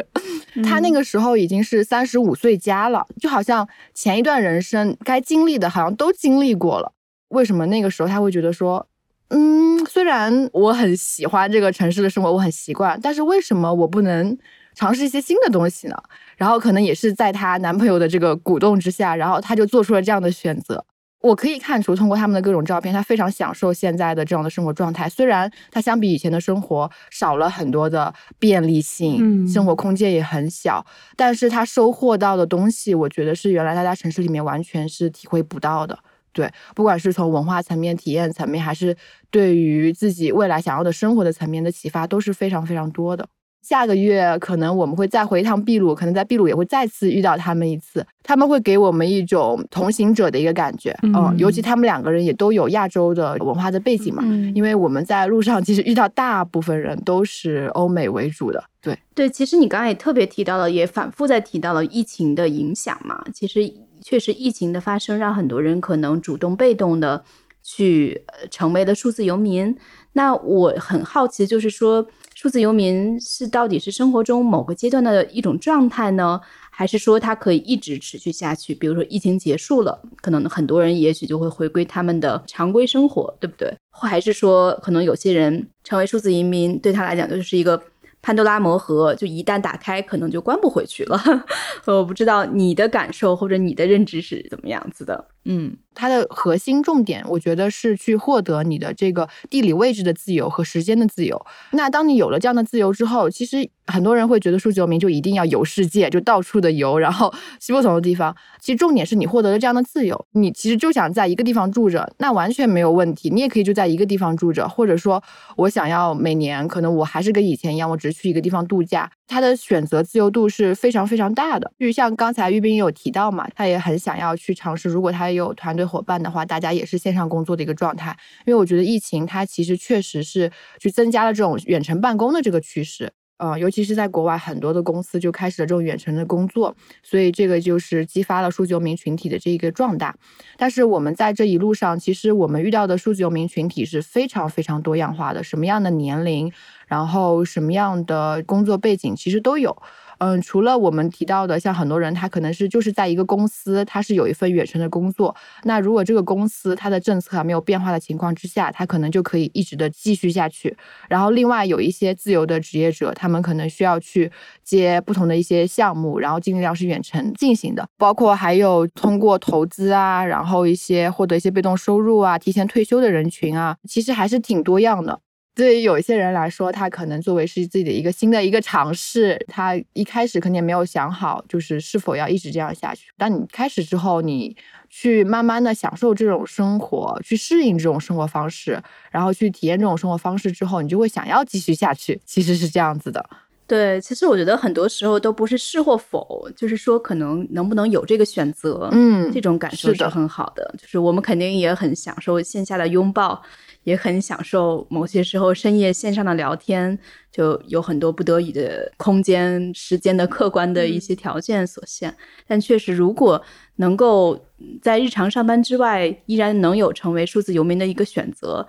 [0.64, 6.92] 他那个时候已经是三十五岁加了，就好像前一段人生该经历的，好像都经历过了。
[7.28, 8.86] 为什么那个时候他会觉得说，
[9.28, 14.36] 嗯，虽然我很喜欢这个城市的生活，我很习惯，但是为什么我不能
[14.74, 15.96] 尝试一些新的东西呢？
[16.36, 20.84] 然后可能也是在她男朋友的这个鼓动之下，然后她就做出了这样的选择。
[21.20, 25.08] 我可以看出，通过他们的各种照片，他非常享受现在的这样的生活状态。
[25.08, 30.84] 虽然他相比以前的生活少了很多的便利性，生活空间也很小，
[31.16, 35.98] 但是他收获到的东西，我觉得是原来他在城市里面完全是体会不到的。
[36.32, 38.96] 对，不管是从文化层面、体验层面，还是
[39.30, 43.28] 对于自己未来想要的生活的层面的启发，都是非常非常多的。
[43.62, 48.04] 下个月可能我们会再回一趟秘鲁，可能在秘鲁也会再次遇到他们一次。
[48.22, 54.22] 他们会给我们一种同行者的一个感觉，嗯，尤其他们两个人也都有亚洲的文化的背景嘛。
[54.54, 59.28] 因为我们在路上其实遇到大部分人都是欧美为主的，对对。
[59.28, 63.22] 其实你刚才也特别提到了，也反复在提到了疫情的影响嘛。
[63.34, 63.60] 其实
[64.02, 67.22] 确实疫情的发生，让很多人可能主动被动的
[67.62, 69.76] 去成为了数字游民。
[70.14, 72.06] 那我很好奇，就是说。
[72.40, 78.74] 数字游民是到底是生活中某个阶段的一种状态呢，还是说它可以一直持续下去？
[78.74, 83.70] 比如说疫情结束了，可能很多人也许就会回归他们的常规生活，对不对？
[83.90, 87.78] 或还是说，可能有些人成为数字移民对他来讲就是一个。
[88.22, 91.18] 潘多拉魔盒就一旦打开，可能就关不回去了。
[91.88, 95.26] 我不知道你的感受或者你的认知是怎么样子的。
[95.44, 101.46] 嗯，它的核心重点，我觉得是去获得你的这个地理位置的自由和时间的自由。
[101.72, 108.36] 那当你有了这样的自由之后，其实很多人会觉得数字游民就一定要游世界，就到处的游，然后去不同的地方。
[108.60, 113.30] 其实重点是你获得了这样的自由，你其实就想在一个地方住着，那完全没有问题。
[113.30, 115.22] 你也可以就在一个地方住着，或者说
[115.56, 119.10] 我想要每年可能我还是跟以前一样，我只是去一个地方度假。
[119.26, 121.70] 他的选择自由度是非常非常大的。
[121.78, 128.16] 就像刚才玉斌有提到嘛，他也很想要去尝试，如果他有团队伙伴的话，大家也是线上工作的一个状态。
[128.46, 133.12] 因为我觉得疫情它其实确实是去增加了这种远程办公的这个趋势。
[133.38, 140.14] 呃，尤其是在国外，很多的公司就开始了这种远程的工作，所以这个就是激发了数字游民群体的这一个壮大。
[140.58, 146.52] 但是我们在这一路上，其实我们遇到的数字游民群体是非常非常多样化的，什么样的年龄，
[146.86, 149.74] 然后什么样的工作背景，其实都有。
[150.20, 155.34] 嗯，除了我们提到的，像很多人他可能是就是在一个公司，他是有一份远程的工作。
[155.64, 160.76] 那如果这个公司它的政策还没有变化的情况之下，他可能就可以一直的继续下去。
[161.08, 164.30] 然后另外有一些自由的职业者，他们可能需要去
[164.62, 167.88] 接不同的一些项目，然后尽量是远程进行的。
[167.96, 175.20] 包括还有通过投资啊，然后一些获得一些被动收入啊，提前退休的人群啊，其实还是挺多样的。
[175.54, 183.10] 对于有一些人来说，他可能作为是自己的一个新的一个尝试，他一开始肯定没有想好，就是是否要一直这样下去。
[183.18, 184.56] 当你开始之后，你
[184.88, 192.20] 去慢慢的享受这种生活，去适应这种生活方式，然后去体验这种生活方式之后，你就会想要继续下去。
[192.24, 193.28] 其实是这样子的。
[193.66, 200.74] 对，其实我觉得很多时候都不是是或否，就是说可能能不能有这个选择，嗯，这种感受是很好的。
[200.76, 203.40] 就是我们肯定也很享受线下的拥抱。
[203.84, 206.98] 也很享受某些时候深夜线上的聊天，
[207.32, 212.14] 就有很多不得已的空间、时间的客观的一些条件所限。
[212.46, 213.42] 但确实，如果
[213.76, 214.46] 能够
[214.82, 218.66] 在日常上班之外，依然能有成为数字游民的一个选择，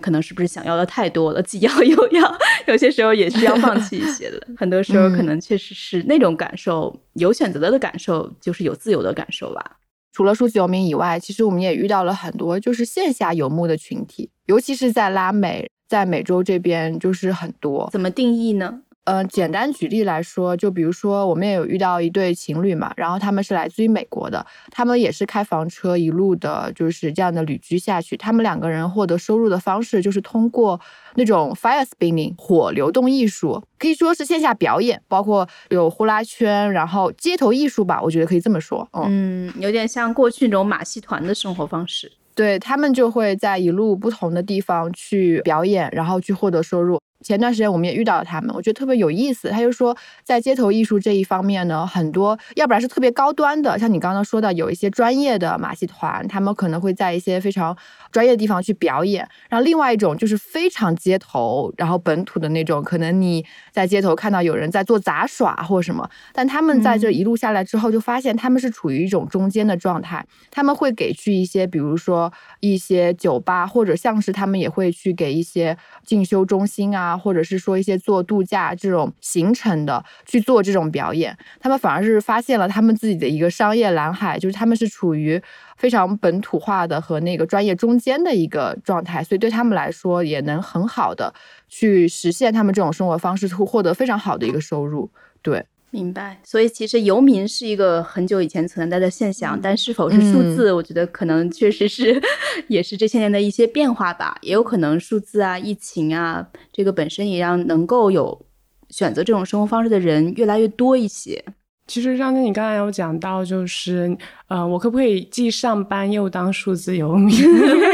[0.00, 4.46] 可能是不是想要的太多了， 既要又要，有些时候也需要放弃一些的。
[4.56, 9.78] 很多时候，可能确实是那种感受，有选择的感受，就是有自由的感受吧。
[10.12, 17.88] 除了数字游民以外，其实我们也遇到了很多就是线下游牧的群体，尤其是在拉美，在美洲这边就是很多。
[17.90, 18.82] 怎么定义呢？
[19.04, 28.16] 嗯，简单举例来说，就比如说我们也有遇到一对情侣嘛，然后他们是来自于美国的，他们也是开房车一路的，就是这样的旅居下去。
[28.16, 30.80] 他们两个人获得收入的方式就是通过
[31.16, 38.88] 那种 fire spinning 火流动艺术，可以说是线下表演，包括有呼啦圈，然后街头艺术吧，我觉得可以这么说。
[38.92, 42.12] 嗯，有点像过去那种马戏团的生活方式。
[42.34, 46.98] 对他们就会在一路不同的地方去表演，然后去获得收入。
[47.22, 49.48] 前段时间我们也遇到了他们，我觉得特别有意思。
[49.50, 57.76] 他就说，在街头艺术这一方面呢，很多要不然是特别高端的，像你刚刚说的，有一些专业的马戏团，他们可能会在一些非常
[58.10, 59.28] 专业的地方去表演。
[59.48, 70.24] 然后另外一种就是非常街头，然后本土的那种，可能你在街头看到有人在做杂耍或什么，但他们在这一路下来之后，就发现他们是处于一种中间的状态。
[70.50, 77.11] 他们会给去一些，比如说一些酒吧，或者像是他们也会去给一些进修中心啊。
[77.16, 85.40] 或者是说一些做度假这种行程的去做这种表演，他们反而是发现了他们自己的一个商业蓝海，就是他们是处于
[85.76, 91.32] 非常本土化的和那个专业中间的一个状态，所以对他们来说也能很好的
[91.68, 95.10] 去实现他们这种生活方式，获得非常好的一个收入。
[95.40, 95.64] 对。
[95.94, 102.18] 明白，所以其实游民是一个很久以前存在的现象，但是否是数字，我觉得可能确实是，
[102.66, 104.38] 也是这些年的一些变化吧。
[104.40, 108.46] 也有可能数字啊、疫情啊，这个本身也让能够有
[108.88, 111.44] 选择这种生活方式的人越来越多一些。
[111.86, 114.16] 其实张天，你刚才有讲到，就是，
[114.48, 117.28] 呃，我可不可以既上班又当数字游民？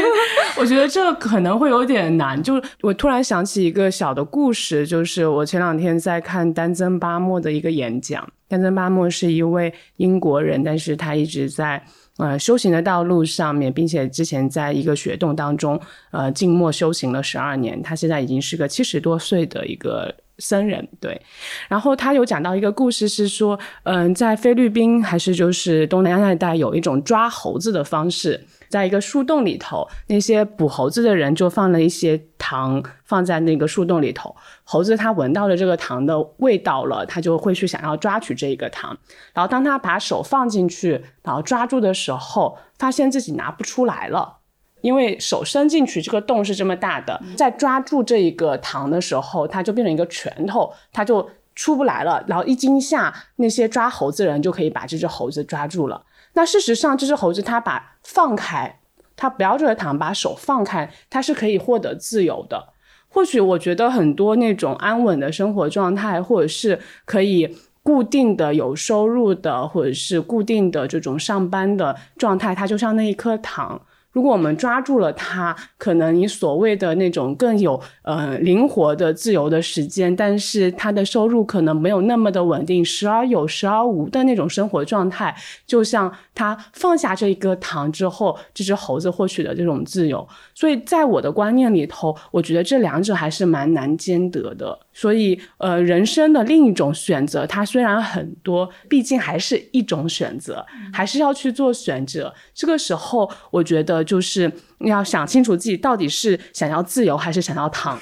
[0.59, 2.41] 我觉得这可能会有点难。
[2.43, 8.27] 就我突然想起一个小的故事，就是我前两天在看丹增巴莫的一个演讲。
[8.47, 11.81] 丹增巴莫是一位英国人，但是他一直在
[12.17, 15.79] 呃修行的道路上面，并且之前在一个雪洞当中
[16.11, 17.81] 呃静默修行了十二年。
[17.81, 20.13] 他现在已经是个七十多岁的一个。
[20.41, 21.21] 僧人对，
[21.67, 38.97] 然后他有讲到一个故事，是说，嗯，在菲律宾还是就是东南亚那一带，有一种抓猴子的方式，在一个树洞里头，那些捕猴子的人就放了一些糖放在那个树洞里头，猴子它闻到了这个糖的味道了，它就会去想要抓取这一个糖，
[39.33, 44.37] 然后当它把手放进去，然后抓住的时候，发现自己拿不出来了。
[44.81, 52.23] 因为手伸进去，这个洞是这么大的，在抓住这一个糖的时候，它就变成一个拳头，它就出不来了。
[52.27, 56.01] 然后一惊吓，那些抓猴子人就可以把这只猴子抓住了。
[56.39, 58.79] 那事实上，这只猴子它把放开，
[59.17, 62.69] 它不要这个糖，把手放开，它是可以获得自由的。
[63.09, 73.81] 或许我觉得很多那种安稳的生活状态，或者是可以固定的有收入的，或者是固定的这种上班的状态，它就像那一颗糖。
[74.11, 85.35] 如果我们抓住了它，可能你所谓的那种更有呃灵活的自由的时间，但是它的收入可能没有那么的稳定，时而有时而无的那种生活状态，
[85.67, 90.25] 就像他放下这一个糖之后，这只猴子获取的这种自由。
[90.55, 94.79] 所以在我的观念里头，我觉得这两者还是蛮难兼得的。
[94.93, 102.33] 所以呃，人生的另一种选择，它虽然很多，毕竟还是一种选择，还是要去做选择。
[102.53, 103.99] 这个时候，我觉得。
[104.09, 107.99] 就是要想清楚自己到底是想要自由还是想要糖。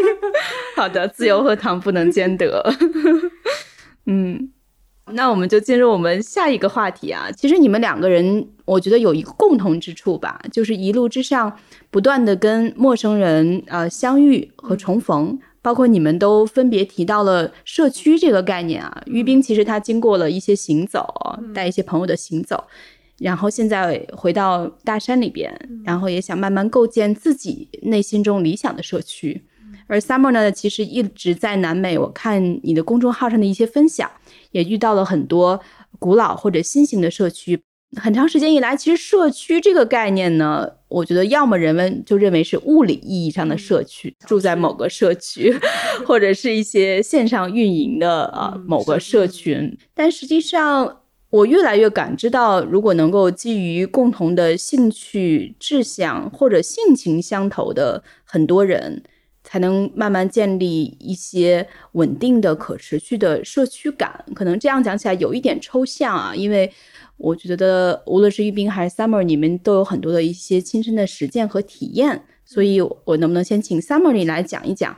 [0.74, 2.62] 好的，自由和糖不能兼得。
[4.06, 4.50] 嗯，
[5.12, 7.30] 那我们就进入我们下一个话题啊。
[7.32, 11.56] 其实你们两个人，我觉得有一个共同之处吧，就是一路之上
[11.90, 19.02] 不断的跟陌生人呃相遇和重逢，包括你们都分别提到了社区这个概念啊。
[19.06, 21.06] 于冰其实他经过了一些行走，
[21.54, 22.64] 带一些朋友的行走。
[23.18, 25.54] 然后现在回到大山里边，
[25.84, 29.42] 然后也想慢慢构建自己内心中理想的社区。
[29.86, 31.98] 而 Summer 呢，其实一直在南美。
[31.98, 34.08] 我看你的公众号上的一些分享，
[34.50, 35.60] 也遇到了很多
[35.98, 37.62] 古老或者新型的社区。
[37.96, 45.52] 很长时间以来，其实社区这个概念呢，我觉得要么人们就认为是物理意义上的社区， 住在某个社区，
[46.06, 50.96] 或者是一些线上运营的啊某个社群，但实际上。
[51.30, 59.04] 我越来越感知到，如果能够基于共同的兴趣志向或者性情相投的很多人，
[59.50, 64.24] 才能慢慢建立一些稳定的、可持续的社区感。
[64.32, 66.70] 可能这样讲起来有一点抽象啊，因为
[67.16, 72.22] 我觉得无论是玉冰还是 Summer，你们都有很多的一些亲身的实践和体验。
[72.44, 74.96] 所以，我能不能先请 Summer 你来讲一讲，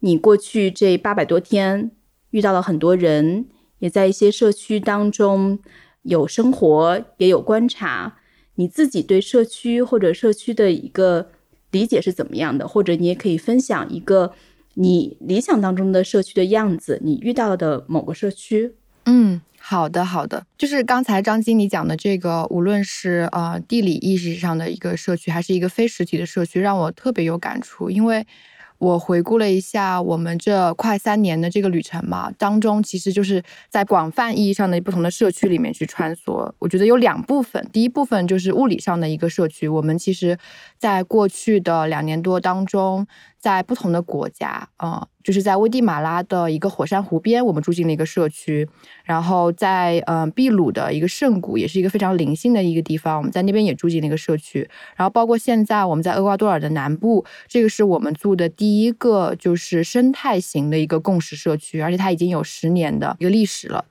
[0.00, 1.90] 你过去这八百多天
[2.28, 3.46] 遇到了很多人？
[3.78, 5.58] 也在一些社区当中
[6.02, 8.18] 有生活，也有观察。
[8.56, 11.30] 你自己对社区或者社区的一个
[11.70, 12.66] 理解是怎么样的？
[12.66, 14.32] 或者你也可以分享一个
[14.74, 18.74] 你理想当中的社区的样子，你遇到的某个社区。
[19.06, 20.46] 嗯，好的，好的。
[20.56, 28.26] 就是刚才张经理讲的这个，无论是呃地理意识上的一个社区，还是一个非实体的社区，让我特别有感触，因为。
[28.78, 36.50] 我回顾了一下我们这快三年的这个旅程嘛，当中其实就是在广泛意义上的不同的社区里面去穿梭。
[36.58, 40.38] 我觉得有两部分，第一部分就是物理上的一个社区，我们其实
[40.78, 43.06] 在过去的两年多当中。
[43.38, 48.68] 在不同的国家，嗯，就是在危地马拉的一个火山湖边，我们住进了一个社区。
[49.04, 54.68] 然后在嗯秘鲁的一个圣谷，也是一个非常灵性的一个地方，我们在那边也住进了一个社区。
[54.96, 63.84] 然后包括现在我们在厄瓜多尔的南部，这个是我们住的第一个就是生态型的一个共识社区，而且它已经有十年的一个历史了。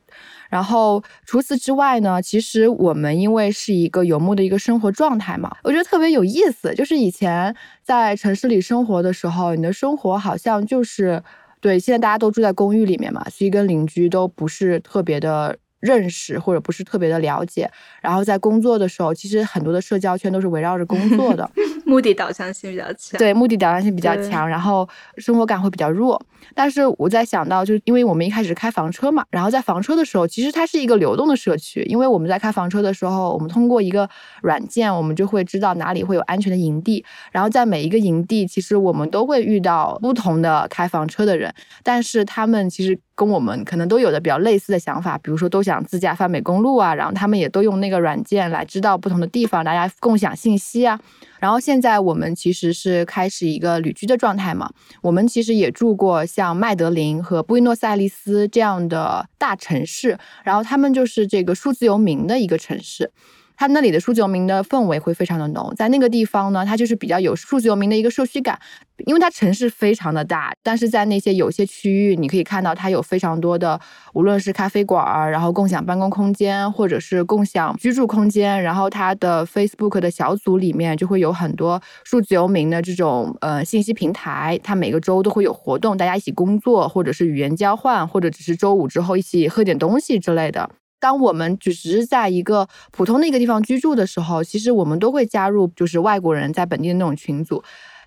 [0.50, 6.74] 然后除此之外呢，其实我们因为是一个游牧的一个生活状态嘛，我觉得特别有意思。
[6.76, 11.22] 就是以前在城市里生活的时候，你的生活好像就是
[11.60, 15.58] 对，现在大家都住在公寓里面嘛，所以跟邻居都不是特别的。
[15.80, 17.70] 认识或者不是特别的了解，
[18.02, 21.50] 然后在工作的时候，其实很多的社交圈都是围绕着工作的，
[21.86, 23.18] 目的导向性比较强。
[23.18, 26.22] 对，目的导向性比较强，然后生活感会比较弱。
[26.54, 34.10] 但是我在想到，就是因为我们一开始开房车嘛，然后在房车的时候，其实它是一个流动的社区，因为我们在开房车的时候，我们通过一个
[34.42, 41.54] 软件，我们就会知道哪里会有安全的营地，然后在每一个营地，其实我们都会遇到不同的开房车的人，
[41.84, 43.00] 但是他们其实。
[43.18, 51.00] 跟我们可能都有的比较类似的想法，比如说都想自驾泛美公路啊，然后他们也都用那个软件来知道不同的地方，大家共享信息啊。
[51.40, 63.12] 然后现在我们其实是开始一个旅居的状态嘛，我们其实也住过像麦德林和布宜诺斯艾利斯这样的大城市，然后他们就是这个数字游民的一个城市。
[63.58, 68.58] 它那里的数字游民的氛围会非常的浓，在那个地方呢，它就是比较有数字游民的一个社区感，
[69.06, 73.80] 因为它城市非常的大，但是在那些有些区域，你可以看到它有非常多的，
[74.14, 90.70] 无论是咖啡馆儿，然后共享办公空间，或者是共享居住空间，然后它的 Facebook 的小组里面就会有很多数字游民的这种呃信息平台，它每个周都会有活动，大家一起工作，或者是语言交换，或者只是周五之后一起喝点东西之类的。
[91.00, 97.64] 当我们只是在一个普通的一个地方居住的时候，其实我们都会加入，就是外国人在本地的那种群组。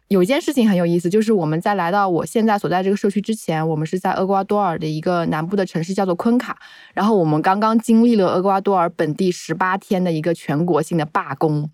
[0.08, 6.58] 有一件事情很有意思，就是我们在来到我现在所在这个社区之前，我们是在厄瓜多尔的一个南部的城市，叫做昆卡。
[6.92, 11.70] 然后我们刚刚经历了厄瓜多尔本地十八天的一个全国性的罢工，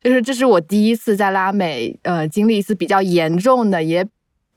[0.00, 4.06] 就是这是我第一次在拉美，呃，经历一次比较严重的，也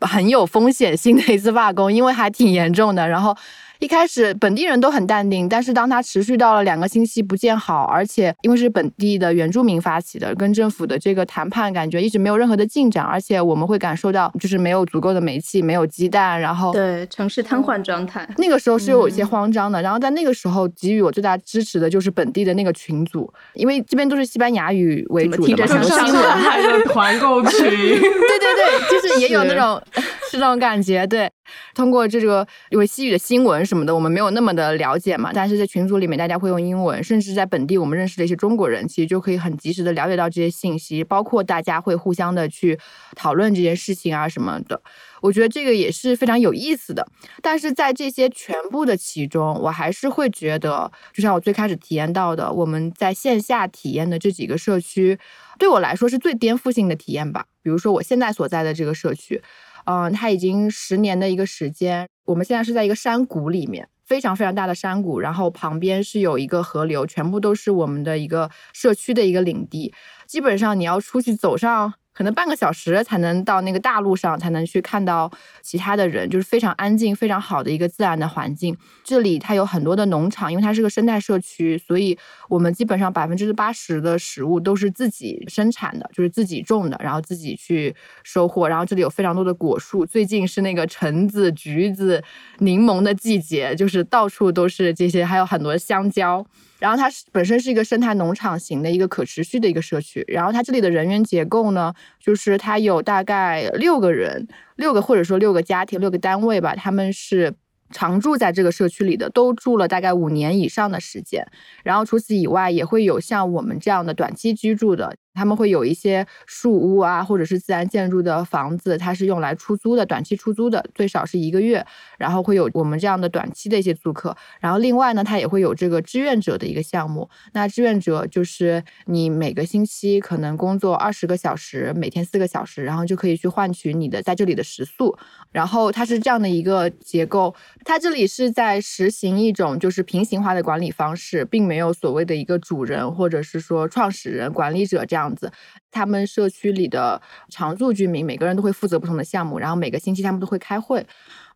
[0.02, 3.08] 很有风险性的一次罢工，因为还挺严重的。
[3.08, 3.36] 然后。
[3.80, 18.28] 一开始本地人都很淡定，但是当它持续到了两个星期不见好，而且因为是本地的原住民发起的，跟政府的这个谈判感觉一直没有任何的进展，而且我们会感受到就是没有足够的煤气，没有鸡蛋，然后对城市瘫痪状态。
[18.38, 29.82] 那个时候是有一些慌张的，然后在那个时候给予我最大支持的就是本地的那个群组，因为这边都是西班牙语为主的嘛，新闻还有团购群，对对对，就是也有那种
[30.32, 31.30] 是那种感觉，对。
[31.76, 35.32] 通过这个因为西语的新闻什么的，我们没有那么的了解嘛。
[35.34, 42.80] 但是在群组里面，大家会用英文，甚至在本地我们认识的一些中国人，其实就可以很及时的了解到这些信息，包括大家会互相的去
[43.16, 44.82] 讨论这件事情啊什么的。
[45.22, 47.08] 我觉得这个也是非常有意思的。
[47.42, 55.18] 但是在这些全部的其中，我还是会觉得，就像我最开始体验到的，我们在线下体验的这几个社区，
[55.58, 57.46] 对我来说是最颠覆性的体验吧。
[57.64, 59.42] 比如说我现在所在的这个社区。
[59.86, 62.08] 嗯，它已经十年的一个时间。
[62.26, 69.94] 我们现在是在一个山谷里面，非常非常大的山谷，然后旁边是有一个河流，全部都是我们的一个社区的一个领地。
[70.28, 71.94] 基本上你要出去走上。
[72.16, 75.30] 可能半个小时才能到那个大路上，才能去看到
[75.62, 78.76] 其他的人，就是非常安静、非常好的一个自然的环境。
[79.04, 87.94] 这里它有很多的农场，因为它是个生态社区，所以我们基本上百分之八十的食物都是自己生产的，就是自己种的，然后自己去
[88.24, 88.70] 收获。
[88.70, 92.24] 然后这里有非常多的果树，最近是那个橙子、橘子、
[92.60, 96.46] 柠檬的季节，就是到处都是这些，还有很多香蕉。
[96.80, 107.54] 然后它是本身是一个生态农场型的一个可持续的一个社区，然后它这里的人员结构呢，就是它有大概六个人，六个或者说六个家庭，六个单位吧，他们是。
[107.92, 111.46] 常住在这个社区里的都住了大概五年以上的时间，
[111.84, 121.86] 然后除此以外也会有像我们这样的短期居住的，他们会有一些树屋啊，或者是自然建筑的房子，它是用来出租的，短期出租的，最少是一个月，
[122.18, 135.18] 然后会有我们这样的短期的一些租客，然后另外呢，它也会有这个志愿者的一个项目，那志愿者就是你每个星期可能工作二十个小时，每天四个小时，然后就可以去换取你的在这里的食宿，
[135.56, 137.56] 然后它是这样的一个结构。
[137.86, 145.50] 它这里是在实行一种就是平行化的管理方式，并没有所谓的一个主人或者是说创始人、管理者这样子。
[145.90, 151.08] 他们社区里的常住居民每个人都会负责不同的项目，然后每个星期他们都会开会。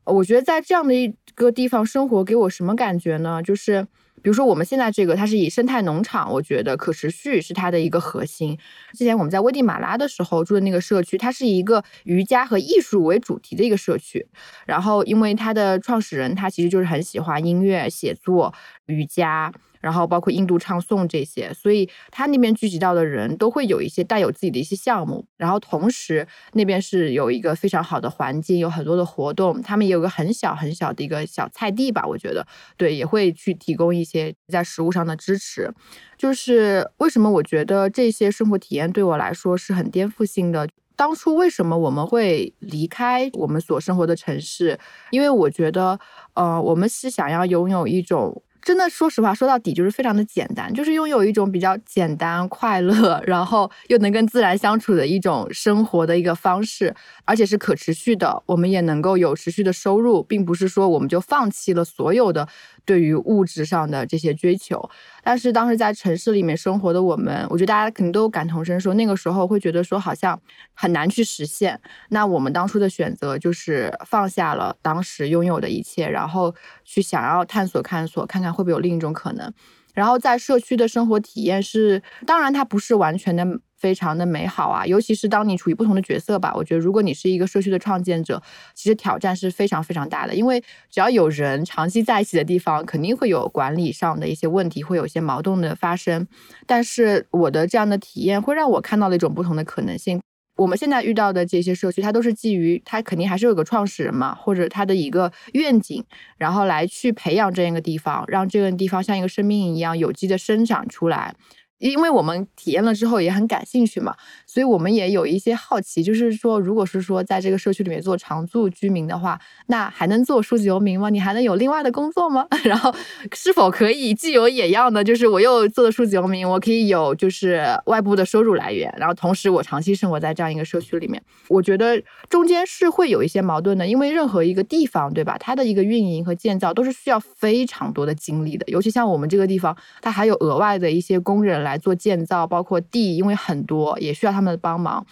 [0.06, 3.43] 我觉得在这样的一个地方生活给我什么感觉呢？
[3.43, 3.86] 就是。
[4.22, 8.57] 比如说我们现在这个，它是以生态农场，我觉得可持续是它的一个核心。
[8.93, 14.28] 之前我们在危地马拉的时候住的那个社区，它是一个瑜伽和艺术为主题的一个社区。
[14.65, 18.53] 然后因为它的创始人他其实就是很喜欢音乐、写作、
[18.88, 19.51] 瑜伽。
[19.80, 25.26] 然后包括印度唱诵这些，所以他那边聚集到的人都会有一些带有自己的一些项目。
[25.38, 29.62] 然后同时那边是有一个非常好的环境，有很多的活动。
[29.62, 32.46] 他们也有个很小很小的一个小菜地吧，我觉得
[32.78, 35.74] 对，也会去提供一些在食物上的支持。
[36.18, 40.68] 就是为什么我觉得这些生活体验对我来说是很颠覆性的？
[40.98, 44.78] 当初为什么我们会离开我们所生活的城市？
[45.12, 45.98] 因为我觉得，
[46.34, 48.44] 呃，我们是想要拥有一种。
[48.62, 56.93] 真的，说实话，说到底就是非常的简单，就是拥有一种比较简单、快乐，然后又能跟自然相处的一种生活的一个方式，
[57.26, 58.43] 而且是可持续的。
[58.45, 62.47] 我们也能够有持续的收入，并不是说我们就放弃了所有的。
[62.86, 64.89] 对于物质上的这些追求，
[65.24, 68.95] 但是当时在城市里面生活的我们，我觉得大家肯定都感同身受。
[68.95, 70.39] 那个时候会觉得说好像
[70.74, 71.80] 很难去实现。
[72.10, 79.54] 那我们当初的选择就是放下了当时拥有的一切，然后去想要探索、探索，看看会不会有另一种可能。
[79.93, 83.60] 然后在社区的生活体验是，当然它不是完全的。
[83.80, 88.43] 非常的美好啊，尤其是当你处于不同的角色吧，我觉得如果你是一个社区的创建者，
[88.76, 96.28] 其实挑战是非常非常大的，因为只要有人长期在一起的地方，肯定会有管理上的一些问题，会有一些矛盾的发生。
[96.68, 100.20] 但是我的这样的体验会让我看到了一种不同的可能性。
[100.60, 106.03] 我们现在遇到的这些社区，它都是基于它肯定还是有个创始人嘛，或者它的一个愿景，
[106.38, 111.34] 然后来去培养这样一个地方，让这个地方像一个生命一样有机的生长出来。
[111.80, 114.16] 因为我们体验了之后也很感兴趣嘛，
[114.46, 121.10] 所以我们也有一些好奇，就是说，如果是说在这个社区里面做常住居民的话，那还能做数字游民吗？
[121.10, 122.46] 你还能有另外的工作吗？
[122.66, 122.94] 然后
[123.34, 125.02] 是否可以既有野样呢？
[125.02, 135.38] 就是我又做的数字游民，我可以有就是外部的收入来源，然后同时我长期生活在这样一个社区里面，我觉得中间是会有一些矛盾的，因为任何一个地方，对吧？
[135.40, 141.68] 它的一个运营和建造都是需要非常多的精力的，尤其像我们这个地方，它还有额外的一些工人来。
[141.70, 145.05] 来做建造，包括地，因为很多也需要他们的帮忙，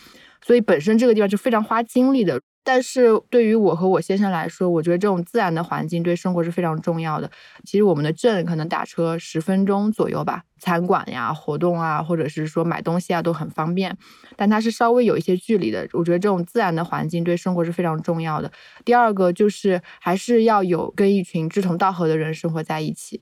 [0.45, 2.41] 所以本身这个地方就非常花精力的。
[2.63, 7.31] 但是对于我和我先生来说，我觉得这种自然的环境对生活是非常重要的。
[7.63, 13.97] 其实我们的镇可能打车十分钟左右吧，餐馆呀、活动啊，或者是说买东西啊都很方便。
[14.35, 15.87] 但它是稍微有一些距离的。
[15.93, 18.51] 我觉得这种自然的环境对生活是非常重要的。
[18.83, 23.21] 第二个就是还是要有跟一群志同道合的人生活在一起，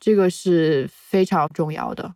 [0.00, 2.12] 这个是非常重要的。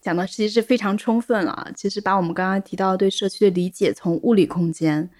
[0.00, 1.70] 讲的其实是非常充分了。
[1.76, 5.10] 其实把我们刚刚提到对社区的理解，从物理空间。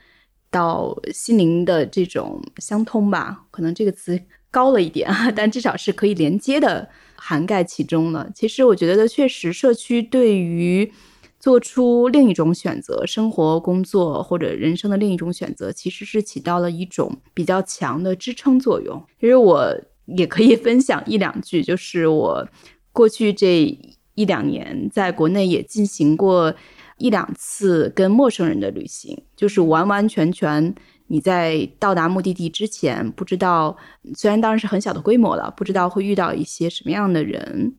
[0.53, 4.21] 到心灵的这种相通吧，可能这个词
[4.51, 8.29] 高了一点，但至少是可以连接的，涵盖其中了。
[8.35, 10.93] 其实我觉得，确实社区对于
[11.39, 19.01] 做出另一种选择，生活、工作或者人生的另一种选择，其实是起到了一种比较强的支撑作用。
[19.21, 19.73] 其实我
[20.07, 22.49] 也可以分享一两句，就是我
[22.91, 23.79] 过去这
[24.21, 26.55] 一两年在国内也进行过。
[27.03, 30.75] 一两次跟陌生人的旅行，就是完完全全
[31.07, 33.75] 你在到达目的地之前，不知道，
[34.15, 37.75] 虽然当然是很小的规模了，不知道会遇到一些什么样的人。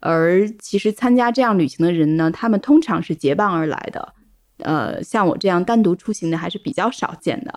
[0.00, 4.14] 而其实参加这样旅行的人呢，他们通常是结伴而来的，
[4.58, 7.56] 呃，像我这样单独出行的还是比较少见的。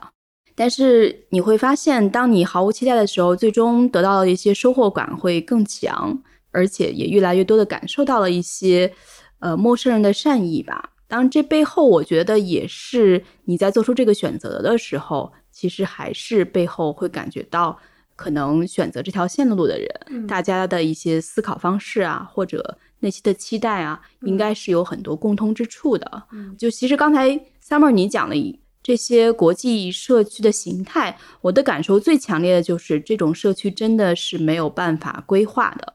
[0.54, 6.22] 但是你会发现，当你毫无期待的时候，最终得到的一些收获感会更强，
[6.58, 8.92] 而且也越来越多的感受到了一些，
[9.38, 10.90] 呃，陌生人的善意吧。
[11.08, 17.78] 当然，这背后我觉得也是你在做出这个选择的时候，其实还是背后会感觉到，
[18.16, 26.24] 可能选择这条线路的人，大家的一些思考方式啊，或者内心的期待啊，应该是有很多共通之处的。
[26.58, 27.30] 就其实刚才
[27.64, 28.36] Summer 你讲的
[28.84, 35.94] 这些国际社区的形态，我的感受最强烈的就是这种社区真的是没有办法规划的，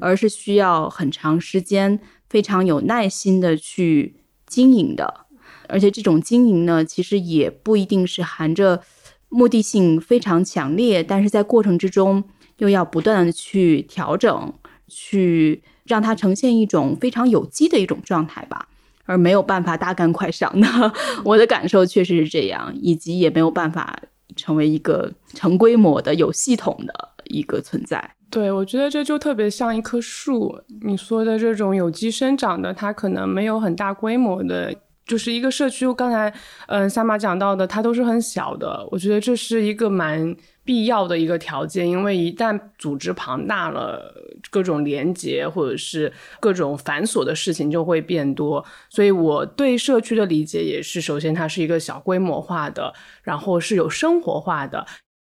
[0.00, 4.16] 而是需要很长时间、非常有耐心的去。
[4.48, 5.26] 经营的，
[5.68, 8.80] 而且这种经营呢，其实也不一定是含着
[9.28, 12.22] 目的性非常强烈，但是在过程之中
[12.58, 14.54] 又要不断的去调整，
[14.86, 18.68] 去让它呈现一种非常有机的一种状态吧，
[19.04, 20.92] 而没有办法大干快上的。
[21.24, 23.98] 我的感受确实是这样，以及也没有办法
[24.34, 28.12] 成为一个成规模的、有系统的一个存在。
[28.28, 30.60] 对，我觉得这就特别像一棵树。
[30.82, 34.74] 你说的这种有机生长的，它可能没有很大规模的，
[35.06, 35.90] 就是一个社区。
[35.94, 36.32] 刚才
[36.66, 38.86] 嗯，萨玛讲到的，它都是很小的。
[38.90, 44.12] 我觉得这是一个蛮必要的一个条件，因为一旦组织庞大了，
[44.50, 48.64] 各种连接或者是各种繁琐的事情就会变多。
[48.90, 52.92] 所以我对社区的理解也是，首先它是一个小规模化的，
[53.22, 54.84] 然后是有生活化的。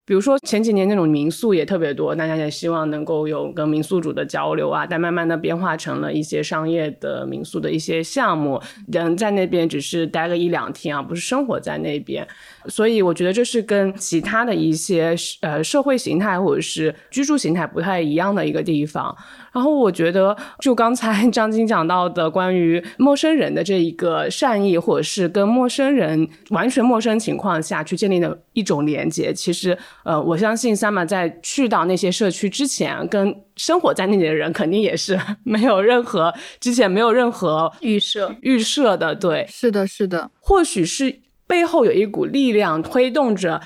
[0.07, 12.25] 比如说前几年那种民宿也特别多，大家也希望能够有跟民宿主的交流啊，但慢慢的变化成了一些商业的民宿的一些项目，人在那边只是待个一两天啊，不是生活在那边，
[12.69, 19.15] 所以我觉得这是跟其他的一些呃社会形态或者是居住形态不太一样的一个地方。
[19.53, 38.35] 然后我觉得，就刚才张晶讲到的关于陌生人的这一个善意，或者是跟陌生人完全陌生情况下去建立的一种连接，其实，呃，我相信 Sama 在去到那些社区之前，跟生活在那里的人肯定也是 没有任何之前没有任何预设。
[38.41, 43.61] 预设的，对，是的，是的，或许是背后有一股力量推动着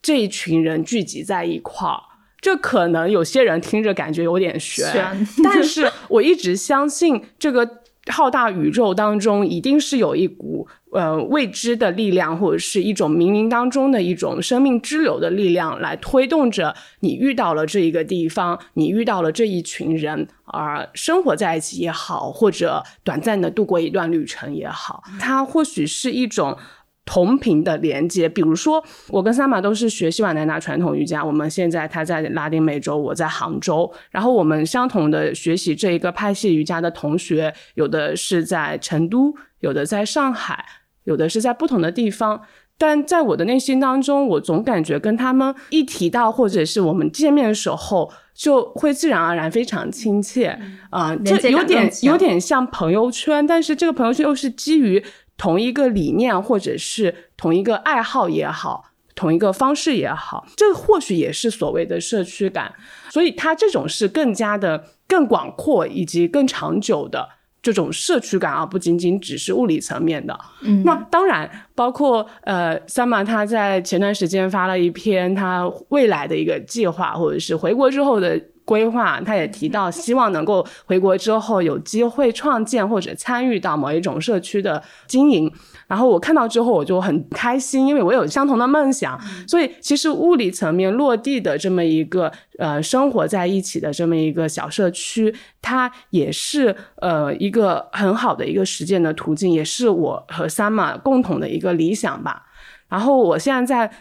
[0.00, 2.00] 这一群人聚集在一块儿。
[2.40, 26.58] 这可能有些人听着感觉有点悬，但是我一直相信这个浩大宇宙当中一定是有一股呃未知的力量，或者是一种冥冥当中的一种生命之流的力量来推动着你遇到了这一个地方，你遇到了这一群人，而生活在一起也好，或者短暂的度过一段旅程也好，它或许是一种。
[27.06, 40.64] 同频的连接，比如说我跟三马都是学习瓦南达传统瑜伽，我们现在他在拉丁美洲，我在杭州，然后我们相同的学习这一个派系瑜伽的同学，有的是在成都，有的在上海，
[41.04, 42.40] 有的是在不同的地方，
[42.78, 55.04] 但在我的内心当中，我总感觉跟他们一提到，或者是我们见面的时候，就会自然而然非常亲切啊，这有点有点像朋友圈，但是这个朋友圈又是基于。
[55.44, 58.82] 同一个理念，或者是同一个爱好也好，
[59.14, 62.72] 同一个方式也好，这或许也是所谓的社区感。
[63.10, 67.28] 所以，它这种是更加的、更广阔以及更长久的
[67.60, 70.34] 这种社区感，啊不仅仅只是物理层面的。
[70.62, 85.52] 嗯，那当然包括呃，三马他在前段时间发了一篇他未来的一个计划，或者是回国之后的规划，他也提到希望能够回国之后有机会创建或者参与到某一种社区的经营。
[85.86, 102.44] 然后我看到之后我就很开心，因为我有相同的梦想，所以其实物理层面落地的这么一个呃生活在一起的这么一个小社区，它也是呃一个很好的一个实践的途径，也是我和 Sama 共同的一个理想吧。
[102.88, 103.94] 然后我现在在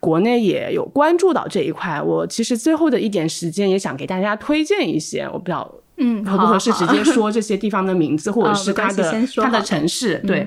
[0.00, 10.46] 国内也有关注到这一块，我其实最后的一点时间也想给大家推荐一些，我不知道嗯合不合适直接 说这些地方的名字或者是它的它的城市，对。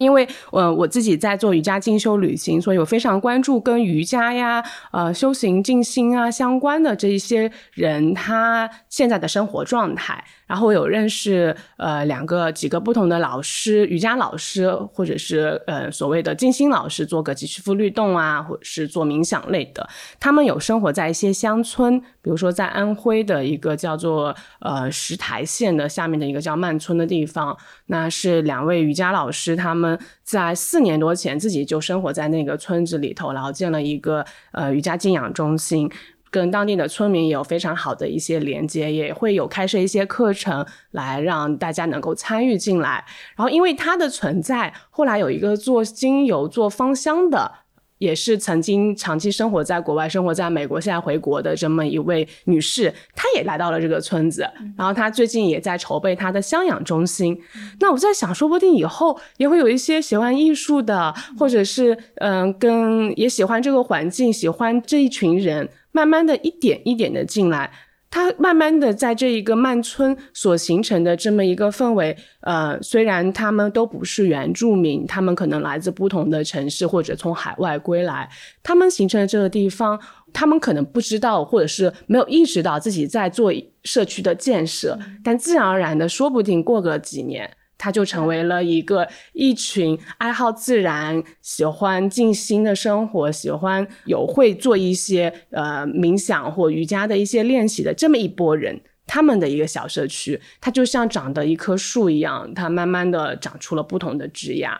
[0.00, 10.24] 因为呃我自己在做瑜伽进修旅行，所以我非常关注跟瑜伽呀、呃修行静心啊相关的这一些人他现在的生活状态。
[10.46, 19.86] 然后我有认识呃两个几个不同的老师，瑜伽老师或者是呃所谓的静心老师，做个几十伏律动啊，或者是做冥想类的。
[20.18, 29.89] 他们有生活在一些乡村，比如说在安徽的一个叫做呃石台县的下面的一个叫曼村的地方，那是两位瑜伽老师他们。
[30.22, 35.90] 在四年多前，自己就生活在那个村子里头，然后建了一个呃瑜伽静养中心，
[36.30, 43.04] 跟当地的村民也有非常好的一些连接，也会有开设一些课程来让大家能够参与进来。
[43.36, 47.52] 然后因为它的存在，后来有一个做精油、做芳香的。
[48.00, 54.42] 也是曾经长期生活在国外，生活在美国，现在回国的这么一位女士，她也来到了这个村子，
[54.74, 57.38] 然后她最近也在筹备她的香养中心。
[57.78, 67.70] 那我在想，说不定以后也会有一些喜欢艺术的，或者是嗯，跟也喜欢这个环境、喜欢这一群人，慢慢的一点一点的进来。
[68.10, 78.28] 它慢慢的在这一个曼村所形成的这么一个氛围，呃，虽然他们都不是原住民，他们可能来自不同的城市或者从海外归来，
[78.64, 79.98] 他们形成的这个地方，
[80.32, 83.52] 他们可能不知道或者是没有意识到自己在做
[83.84, 87.48] 社区的建设，但自然而然的，说不定过个几年。
[87.80, 104.78] 他就成为了一个一群爱好自然、喜欢静心的生活、喜欢有会做一些呃冥想或瑜伽的一些练习的这么一波人，他们的一个小社区，它就像长的一棵树一样，它慢慢的长出了不同的枝桠。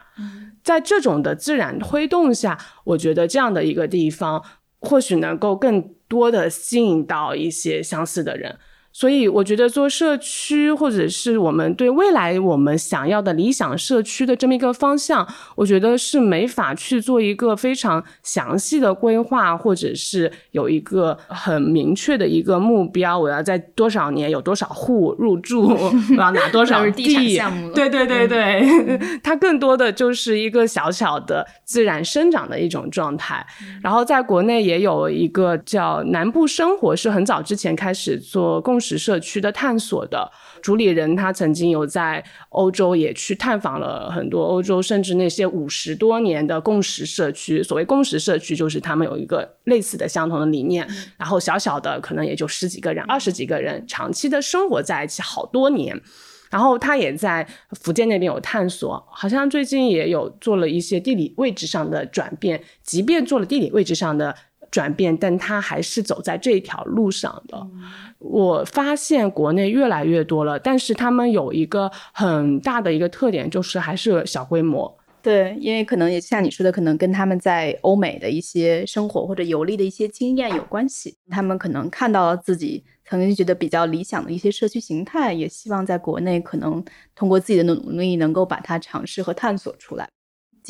[0.63, 4.45] 在这种的自然推动下，我觉得这样的一个地方，
[4.79, 8.59] 或许能够更多的吸引到一些相似的人。
[8.93, 23.17] 所以我觉得做社区，或者是我们对未来我们想要的理想社区的这么一个方向，我觉得是没法去做一个非常详细的规划，或者是有一个很明确的一个目标。
[23.17, 27.73] 我要在多少年有多少户入住，我要拿多少 地项目？
[27.73, 33.47] 对对对对，它更多的就是一个小小的自然生长的一种状态。
[33.81, 38.80] 然后在国内也有一个叫南部生活，是很早之前开始做共。
[38.81, 40.31] 实社区的探索的
[40.63, 47.63] 主理人，他曾经有在欧洲也去探访了很多欧洲，甚至那些五十多年的共识社区。
[47.63, 56.01] 所谓共识社区，就是他们有一个类似的、相同的理念，然后小小的可能也就十几个人、二十几个人，长期的生活在一起好多年。
[56.51, 57.47] 然后他也在
[57.81, 62.61] 福建那边有探索，好像最近也有做了一些地理位置上的转变。
[62.83, 64.35] 即便做了地理位置上的。
[64.71, 67.67] 转变，但他还是走在这条路上的。
[68.19, 74.97] 我发现国内越来越多了，但是他们有一个很大的一个特点，就是还是小规模。
[75.23, 81.15] 对，因为可能也像你说的，可能跟他们在欧美的一些生活或者游历的一些经验有关系。
[81.29, 86.83] 他们可能看到了自己曾经觉得比较理想的一些社区形态，也希望在国内可能
[87.15, 90.09] 通过自己的努力，能够把它尝试和探索出来。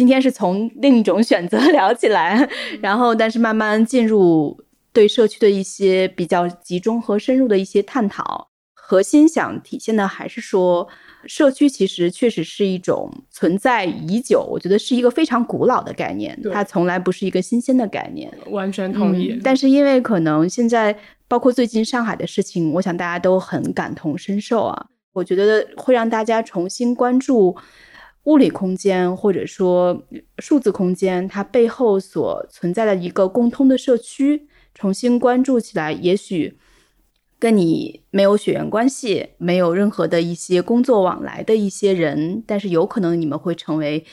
[0.00, 2.48] 今天是从另一种选择聊起来，
[2.80, 4.58] 然后但是慢慢进入
[4.94, 8.48] 对社区的一些比较集中和深入的一些探讨。
[8.72, 10.88] 核心想体现的还是说，
[11.26, 18.32] 社区其实确实是一种存在已久，我觉得是一个非常古老的概念，它从来不是一个新鲜的概念。
[18.46, 19.38] 完全同意。
[19.44, 20.96] 但是因为可能现在
[21.28, 24.86] 包括最近上海的事情，我想大家都很感同身受啊。
[25.12, 27.54] 我觉得会让大家重新关注。
[28.30, 30.06] 物理空间或者说
[30.38, 36.56] 数字空间，它背后所存在的一个共通的社区，重新关注起来，也许
[37.40, 44.04] 跟你没有血缘关系，没有任何的一些工作往来的一些人，但是有可能你们会成为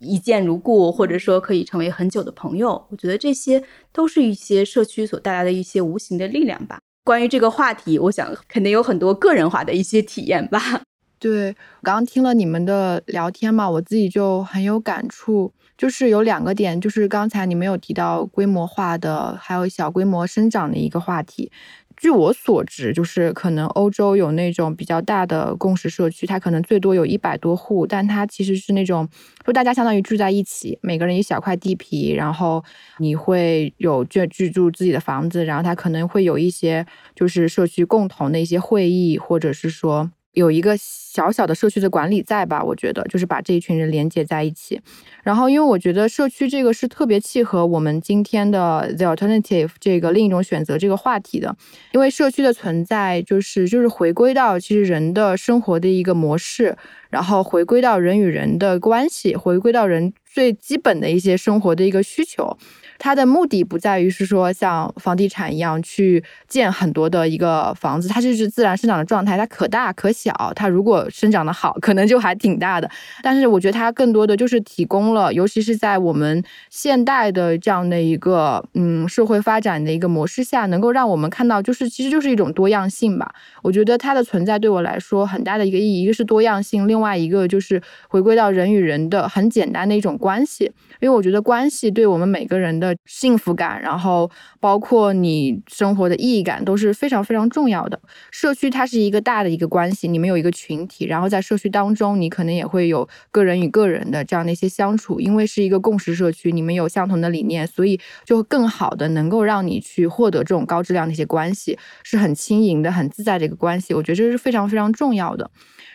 [0.00, 2.84] 一见如故，或者说可以成为很久的朋友。
[2.90, 3.62] 我觉得这些
[3.92, 6.80] 都是一些社区所带来的一些无形的力量吧。
[7.04, 10.82] 关于这个话题，我想肯定有很多个人化的一些体验吧。
[11.20, 11.52] 对，
[11.82, 21.52] 刚刚听了你们的聊天嘛，我自己就很有感触，就是有两个点，就是刚才你们有提到规模化的，还有小规模生长的一个话题。
[21.94, 29.06] 据我所知，就是可能欧洲有那种比较大的共识社区，它可能最多有一百多户，但它其实是那种，
[29.44, 32.64] 就大家相当于住在一起，每个人一小块地皮，然后
[32.96, 40.10] 你会有居居住自己的房子，然后它可能会有一些就是社区共同的一些会议，或者是说。
[40.32, 42.62] 有一个小小的社区的管理在吧？
[42.62, 44.80] 我觉得就是把这一群人连接在一起。
[45.24, 51.56] 然后，因为我觉得社区这个是特别契合我们今天的 the alternative 这个另一种选择这个话题的。
[51.92, 56.76] 因为社区的存在，就是就是回归到其实人的生活的一个模式，
[57.10, 62.56] 然后回归到人与人的关系，回归到人最基本的一些生活的一个需求。
[63.02, 70.52] 它的目的不在于是说像房地产一样去建很多的一个房子，它就是自然生长的状态，它可大可小。
[70.54, 72.88] 它如果生长的好，可能就还挺大的。
[73.22, 83.32] 但是我觉得它更多的就是提供了，尤其是在我们现代的这样的一个嗯社会发展的一个模式下，能够让我们看到，就是其实就是一种多样性吧。
[83.62, 90.70] 我觉得它的存在对我来说很大的一个意义，一个是多样性，另外一个就是回归到人与人的很简单的一种关系。
[91.00, 98.00] 因为我觉得关系对我们每个人的幸福感，然后包括你生活的意义感都是非常非常重要的。
[98.30, 105.20] 社区它是一个大的一个关系，你们有一个群体，然后在社区当中，你可能也会有个人与个人的这样的一些相处。
[105.20, 113.92] 因为是一个共识社区，你们有相同的理念，所以就更好的能够让你去获得这种高质量的一些关系，是很轻盈的、很自在的一个关系。
[113.94, 115.50] 我觉得这是非常非常重要的。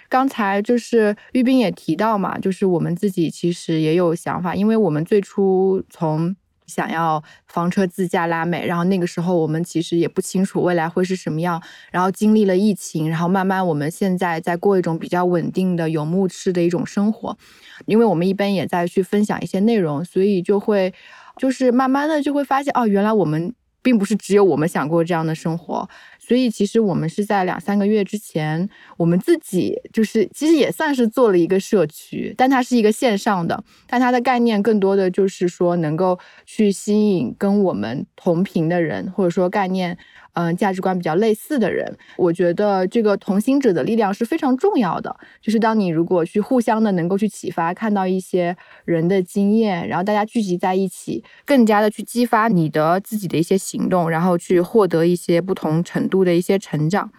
[0.07, 6.35] 刚才就是玉斌也提到嘛，就是我们自己其实也有想法，因为我们最初从
[6.67, 11.61] 想要房车自驾拉美，然后那个时候我们其实也不清楚未来会是什么样，
[11.91, 17.37] 然后经历了疫情，然后慢慢我们现在在过一种比较稳定的游牧式的一种生活，
[17.85, 20.93] 因为我们一般也在去分享一些内容，所以就会
[21.37, 23.53] 就是慢慢的就会发现哦，原来我们。
[23.85, 25.87] 并不是只有我们想过这样的生活，
[26.25, 28.67] 所以其实我们是在两三个月之前，
[28.97, 39.97] 我们自己就是其实也算是做了一个社区，但它是一个线上的，但它的概念更多的就是说能够去吸引跟我们同频的人，或者说概念。
[40.35, 45.15] 嗯，价值观比较类似的人，我觉得这个同行者的力量是非常重要的。
[45.41, 57.09] 就是当你如果去互相的能够去启发，看到一些人的经验，然后大家聚集在一起，更加的去激发你的自己的一些行动，然后去获得一些不同程度的一些成长。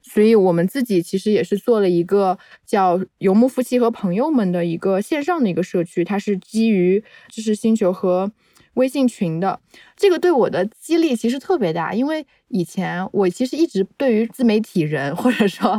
[0.00, 8.32] 所以我们自己其实也是做了一个叫“游牧夫妻和朋友们”的一个线上的一个社区，它是基于知识星球和。
[8.74, 9.58] 微信群的
[9.96, 15.78] 这个对我的激励其实特别大，因为以前我其实一直对于自媒体人或者说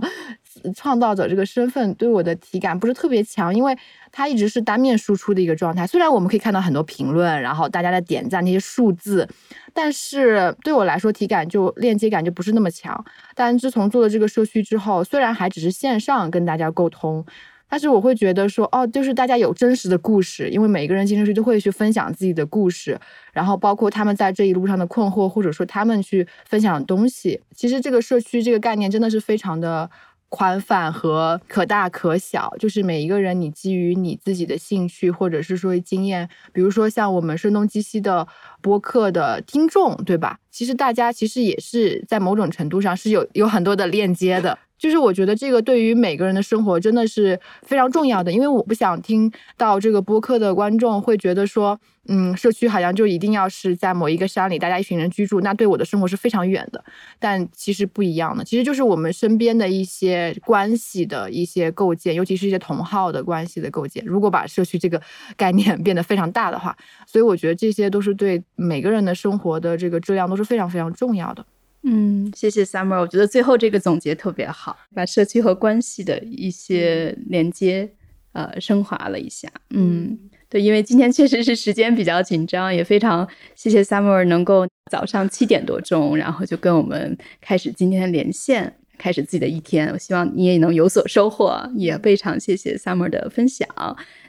[0.75, 3.75] 创造者这个身份对我的体感不是特别强，因为
[4.11, 5.87] 它一直是单面输出的一个状态。
[5.87, 9.27] 虽然我们可以看到很多评论，然后大家的点赞那些数字，
[9.73, 13.03] 但是对我来说体感就链接感就不是那么强。
[13.33, 17.25] 但自从做了这个社区之后，虽然还只是线上跟大家沟通。
[17.73, 22.95] 但是我会觉得说，哦，就是大家有真实的故事，因为每一个人进社区都会去分享自己的故事，
[23.31, 27.41] 然后包括他们在这一路上的困惑，或者说他们去分享的东西。
[27.55, 29.89] 其实这个社区这个概念真的是非常的
[30.29, 38.27] 宽泛和可大可小，就是每一个人你基于你自己的兴趣或者是说经验，比如说像我们声东击西的
[38.61, 40.37] 播客的听众，对吧？
[40.51, 44.59] 其实大家其实也是在某种程度上是有有很多的链接的。
[44.77, 56.83] 就是我觉得这个对于每个人的生活真的是非常重要的，因为我不想听到这个播客的观众会觉得说，嗯，社区好像就一定要是在某一个山里，大家一群人居住，那对我的生活是非常远的。
[57.17, 64.03] 但其实不一样的，其实就是我们身边的一些关系的一些构建，尤其是一些同号的关系的构建。
[64.05, 65.01] 如果把社区这个
[65.37, 66.75] 概念 变得非常大的话，
[67.07, 71.45] 所以我觉得这些都是对每个人的生活的这个质量都是非常非常重要的。
[71.85, 77.91] 嗯，谢谢 Summer，我觉得最后这个总结特别好，把社区和关系的一些连接，
[78.31, 79.51] 呃，升华了一下。
[79.71, 80.17] 嗯，
[80.47, 89.89] 对，因为今天确实是时间比较紧张，也非常谢谢 Summer 能够早上七点多钟，然后就跟我们开始今天的连线，开始自己的一天。
[89.89, 93.67] 我希望你也能有所收获，也非常谢谢 Summer 的分享。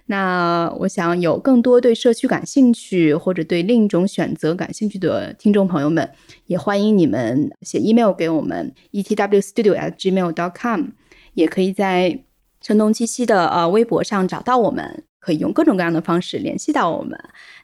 [0.07, 6.11] 那我想有更多对社区感兴趣或者对另一种选择感兴趣的听众朋友们，
[6.47, 10.89] 也欢迎你们写 email 给我们 ETW Studio 和 Gmail dot com
[11.35, 12.25] 也可以在
[12.61, 15.05] 声东击西的呃微博上找到我们。
[15.25, 17.19] 可以用各种各样的方式联系到我们。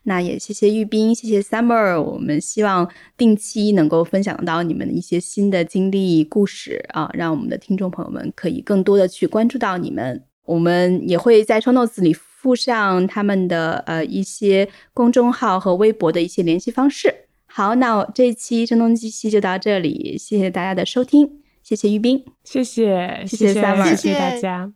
[0.05, 2.89] 那也谢谢玉斌，谢谢 Summer，我们希望
[3.19, 10.25] 定期能够分享到你们的一些新的经历故事啊，让我们的听众朋友们可以更多的去关注到你们。
[10.47, 17.27] 我们也会在 shounos 里附上他们的呃一些公众号和微博的一些联系方式。
[17.45, 24.73] 好，那这一期声东击西就到这里，谢谢大家的收听，谢谢玉斌，谢谢，谢谢 Summer，谢谢大家。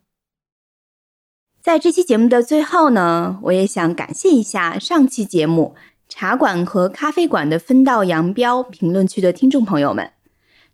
[1.59, 5.73] 在这期节目的最后呢，我也想感谢一下上期节目
[6.07, 10.11] 茶馆和咖啡馆的分道扬镳评论区的听众朋友们，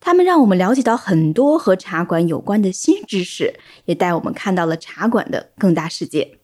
[0.02, 6.40] 他们让我们了解到很多和茶馆有关的新知识，也带我们看到了茶馆的更大世界。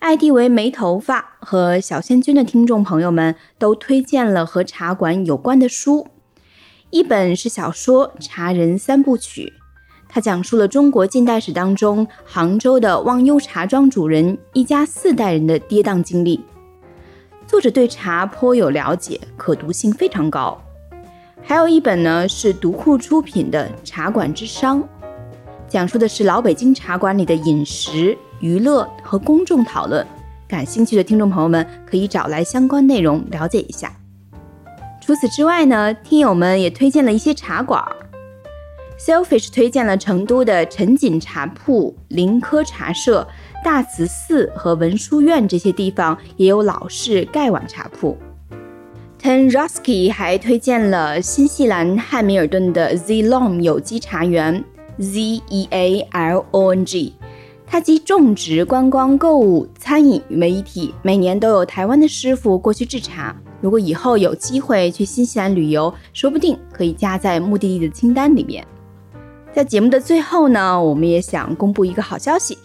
[0.00, 6.08] ID 为没头发和小仙君的听众朋友们都推荐了和茶馆有关的书，
[6.88, 9.52] 一本是小说《茶人三部曲》。
[10.08, 16.42] 它讲述了中国近代史当中杭州的忘忧茶庄主人一家四代人的跌宕经历。
[17.46, 20.58] 作者对茶颇有了解，可读性非常高。
[21.42, 24.78] 还有一本呢是读库出品的《茶馆之殇》，
[25.68, 30.06] 讲述的是老北京茶馆里的饮食、娱乐和公众讨论。
[30.48, 33.92] 感兴趣的听众朋友们可以找来相关内容了解一下。
[35.00, 37.84] 除此之外呢，听友们也推荐了一些茶馆。
[38.98, 43.26] Selfish 推荐了成都的陈锦茶铺、林科茶社、
[43.64, 48.18] 大慈寺和文殊院这些地方，也有老式盖碗茶铺。
[49.18, 54.62] Ten Rusky 还推荐了新西兰汉密尔顿的 Zlong 有机茶园
[54.98, 55.18] （Z
[55.48, 57.14] E A L O N G），
[57.72, 63.34] 它集种植、观光、购物、餐饮为一体，每年都有台湾的师傅过去制茶。
[63.60, 68.66] 如果以后有机会去新西兰旅游，说不定可以加在目的地的清单里面。
[69.52, 72.58] 在节目的最后呢，我们也想公布一个好消息：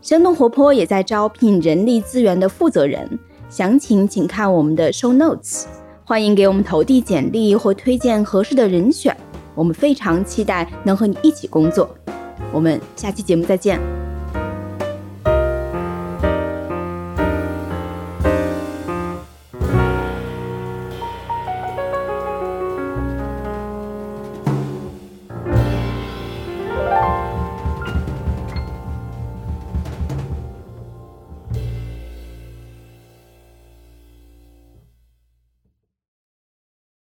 [0.00, 3.18] 生动活泼也在招聘人力资源的负责人，
[3.50, 5.64] 详情请看我们的 show notes。
[6.04, 9.16] 欢迎给我们投递简历或推荐合适的人选，
[9.56, 11.90] 我们非常期待能和你一起工作。
[12.52, 13.80] 我们下期节目再见。